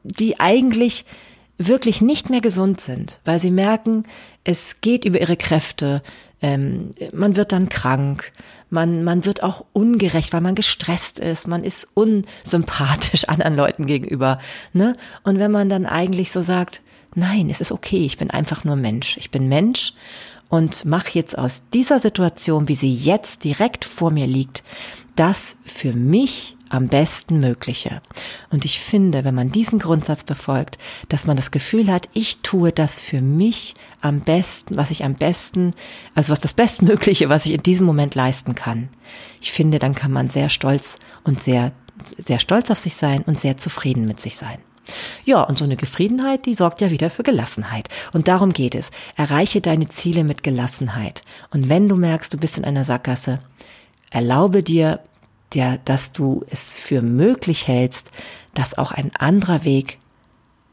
die 0.03 0.39
eigentlich 0.39 1.05
wirklich 1.57 2.01
nicht 2.01 2.29
mehr 2.29 2.41
gesund 2.41 2.81
sind, 2.81 3.19
weil 3.25 3.39
sie 3.39 3.51
merken, 3.51 4.03
es 4.43 4.81
geht 4.81 5.05
über 5.05 5.21
ihre 5.21 5.37
Kräfte, 5.37 6.01
ähm, 6.41 6.95
man 7.13 7.35
wird 7.35 7.51
dann 7.51 7.69
krank, 7.69 8.31
man, 8.69 9.03
man 9.03 9.25
wird 9.25 9.43
auch 9.43 9.65
ungerecht, 9.73 10.33
weil 10.33 10.41
man 10.41 10.55
gestresst 10.55 11.19
ist, 11.19 11.47
man 11.47 11.63
ist 11.63 11.87
unsympathisch 11.93 13.25
anderen 13.29 13.55
Leuten 13.55 13.85
gegenüber. 13.85 14.39
Ne? 14.73 14.97
Und 15.23 15.39
wenn 15.39 15.51
man 15.51 15.69
dann 15.69 15.85
eigentlich 15.85 16.31
so 16.31 16.41
sagt, 16.41 16.81
nein, 17.13 17.49
es 17.49 17.61
ist 17.61 17.71
okay, 17.71 18.05
ich 18.05 18.17
bin 18.17 18.31
einfach 18.31 18.63
nur 18.63 18.75
Mensch, 18.75 19.17
ich 19.17 19.29
bin 19.29 19.47
Mensch 19.47 19.93
und 20.51 20.83
mach 20.83 21.07
jetzt 21.07 21.37
aus 21.37 21.63
dieser 21.73 21.99
Situation, 21.99 22.67
wie 22.67 22.75
sie 22.75 22.93
jetzt 22.93 23.45
direkt 23.45 23.85
vor 23.85 24.11
mir 24.11 24.27
liegt, 24.27 24.63
das 25.15 25.55
für 25.63 25.93
mich 25.93 26.57
am 26.67 26.87
besten 26.87 27.39
Mögliche. 27.39 28.01
Und 28.49 28.65
ich 28.65 28.81
finde, 28.81 29.23
wenn 29.23 29.33
man 29.33 29.51
diesen 29.51 29.79
Grundsatz 29.79 30.25
befolgt, 30.25 30.77
dass 31.07 31.25
man 31.25 31.37
das 31.37 31.51
Gefühl 31.51 31.87
hat, 31.87 32.09
ich 32.13 32.39
tue 32.39 32.73
das 32.73 33.01
für 33.01 33.21
mich 33.21 33.75
am 34.01 34.19
besten, 34.19 34.75
was 34.75 34.91
ich 34.91 35.05
am 35.05 35.15
besten, 35.15 35.73
also 36.15 36.33
was 36.33 36.41
das 36.41 36.53
Bestmögliche, 36.53 37.29
was 37.29 37.45
ich 37.45 37.53
in 37.53 37.63
diesem 37.63 37.85
Moment 37.85 38.15
leisten 38.15 38.53
kann. 38.53 38.89
Ich 39.39 39.53
finde, 39.53 39.79
dann 39.79 39.95
kann 39.95 40.11
man 40.11 40.27
sehr 40.27 40.49
stolz 40.49 40.99
und 41.23 41.41
sehr, 41.41 41.71
sehr 42.17 42.39
stolz 42.39 42.69
auf 42.71 42.79
sich 42.79 42.95
sein 42.95 43.21
und 43.21 43.39
sehr 43.39 43.55
zufrieden 43.55 44.03
mit 44.03 44.19
sich 44.19 44.35
sein. 44.35 44.59
Ja, 45.25 45.43
und 45.43 45.57
so 45.57 45.65
eine 45.65 45.77
Gefriedenheit, 45.77 46.45
die 46.45 46.53
sorgt 46.53 46.81
ja 46.81 46.91
wieder 46.91 47.09
für 47.09 47.23
Gelassenheit. 47.23 47.89
Und 48.13 48.27
darum 48.27 48.51
geht 48.53 48.75
es. 48.75 48.91
Erreiche 49.15 49.61
deine 49.61 49.87
Ziele 49.87 50.23
mit 50.23 50.43
Gelassenheit. 50.43 51.23
Und 51.51 51.69
wenn 51.69 51.87
du 51.87 51.95
merkst, 51.95 52.33
du 52.33 52.37
bist 52.37 52.57
in 52.57 52.65
einer 52.65 52.83
Sackgasse, 52.83 53.39
erlaube 54.09 54.63
dir 54.63 54.99
der, 55.53 55.77
dass 55.79 56.11
du 56.11 56.45
es 56.49 56.73
für 56.73 57.01
möglich 57.01 57.67
hältst, 57.67 58.11
dass 58.53 58.77
auch 58.77 58.91
ein 58.91 59.11
anderer 59.15 59.63
Weg 59.63 59.99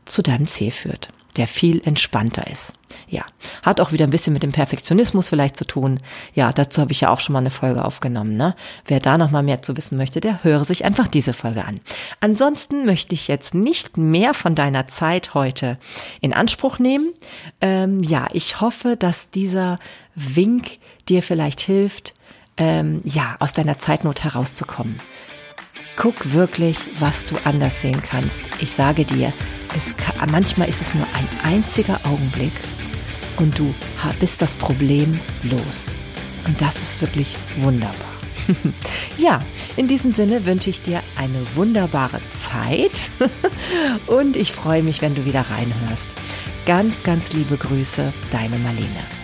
zu 0.04 0.22
deinem 0.22 0.46
Ziel 0.46 0.70
führt, 0.70 1.10
der 1.38 1.46
viel 1.46 1.80
entspannter 1.84 2.46
ist. 2.48 2.72
Ja, 3.08 3.24
hat 3.62 3.80
auch 3.80 3.92
wieder 3.92 4.06
ein 4.06 4.10
bisschen 4.10 4.32
mit 4.32 4.42
dem 4.42 4.52
Perfektionismus 4.52 5.28
vielleicht 5.28 5.56
zu 5.56 5.66
tun. 5.66 6.00
Ja, 6.34 6.50
dazu 6.52 6.80
habe 6.80 6.92
ich 6.92 7.00
ja 7.00 7.10
auch 7.10 7.20
schon 7.20 7.32
mal 7.32 7.38
eine 7.38 7.50
Folge 7.50 7.84
aufgenommen. 7.84 8.36
Ne? 8.36 8.54
Wer 8.86 9.00
da 9.00 9.18
noch 9.18 9.30
mal 9.30 9.42
mehr 9.42 9.62
zu 9.62 9.76
wissen 9.76 9.96
möchte, 9.96 10.20
der 10.20 10.42
höre 10.42 10.64
sich 10.64 10.84
einfach 10.84 11.06
diese 11.06 11.32
Folge 11.32 11.64
an. 11.64 11.80
Ansonsten 12.20 12.84
möchte 12.84 13.14
ich 13.14 13.28
jetzt 13.28 13.54
nicht 13.54 13.96
mehr 13.96 14.34
von 14.34 14.54
deiner 14.54 14.88
Zeit 14.88 15.34
heute 15.34 15.78
in 16.20 16.32
Anspruch 16.32 16.78
nehmen. 16.78 17.12
Ähm, 17.60 18.00
ja, 18.02 18.26
ich 18.32 18.60
hoffe, 18.60 18.96
dass 18.96 19.30
dieser 19.30 19.78
Wink 20.14 20.78
dir 21.08 21.22
vielleicht 21.22 21.60
hilft, 21.60 22.14
ähm, 22.56 23.00
ja, 23.04 23.36
aus 23.38 23.52
deiner 23.52 23.78
Zeitnot 23.78 24.24
herauszukommen. 24.24 24.96
Guck 25.96 26.32
wirklich, 26.32 26.78
was 26.98 27.26
du 27.26 27.36
anders 27.44 27.80
sehen 27.80 28.02
kannst. 28.02 28.42
Ich 28.60 28.72
sage 28.72 29.04
dir, 29.04 29.32
es 29.76 29.96
kann, 29.96 30.30
manchmal 30.30 30.68
ist 30.68 30.80
es 30.80 30.94
nur 30.94 31.06
ein 31.14 31.28
einziger 31.42 32.00
Augenblick 32.04 32.52
und 33.36 33.58
du 33.58 33.74
bist 34.20 34.42
das 34.42 34.54
Problem 34.54 35.18
los. 35.42 35.86
Und 36.46 36.60
das 36.60 36.76
ist 36.76 37.00
wirklich 37.00 37.36
wunderbar. 37.58 37.94
ja, 39.18 39.40
in 39.76 39.88
diesem 39.88 40.14
Sinne 40.14 40.46
wünsche 40.46 40.70
ich 40.70 40.82
dir 40.82 41.02
eine 41.16 41.38
wunderbare 41.54 42.20
Zeit 42.30 43.10
und 44.06 44.36
ich 44.36 44.52
freue 44.52 44.82
mich, 44.82 45.02
wenn 45.02 45.14
du 45.14 45.24
wieder 45.24 45.42
reinhörst. 45.42 46.10
Ganz, 46.66 47.02
ganz 47.02 47.32
liebe 47.32 47.56
Grüße, 47.56 48.12
deine 48.30 48.56
Marlene. 48.58 49.17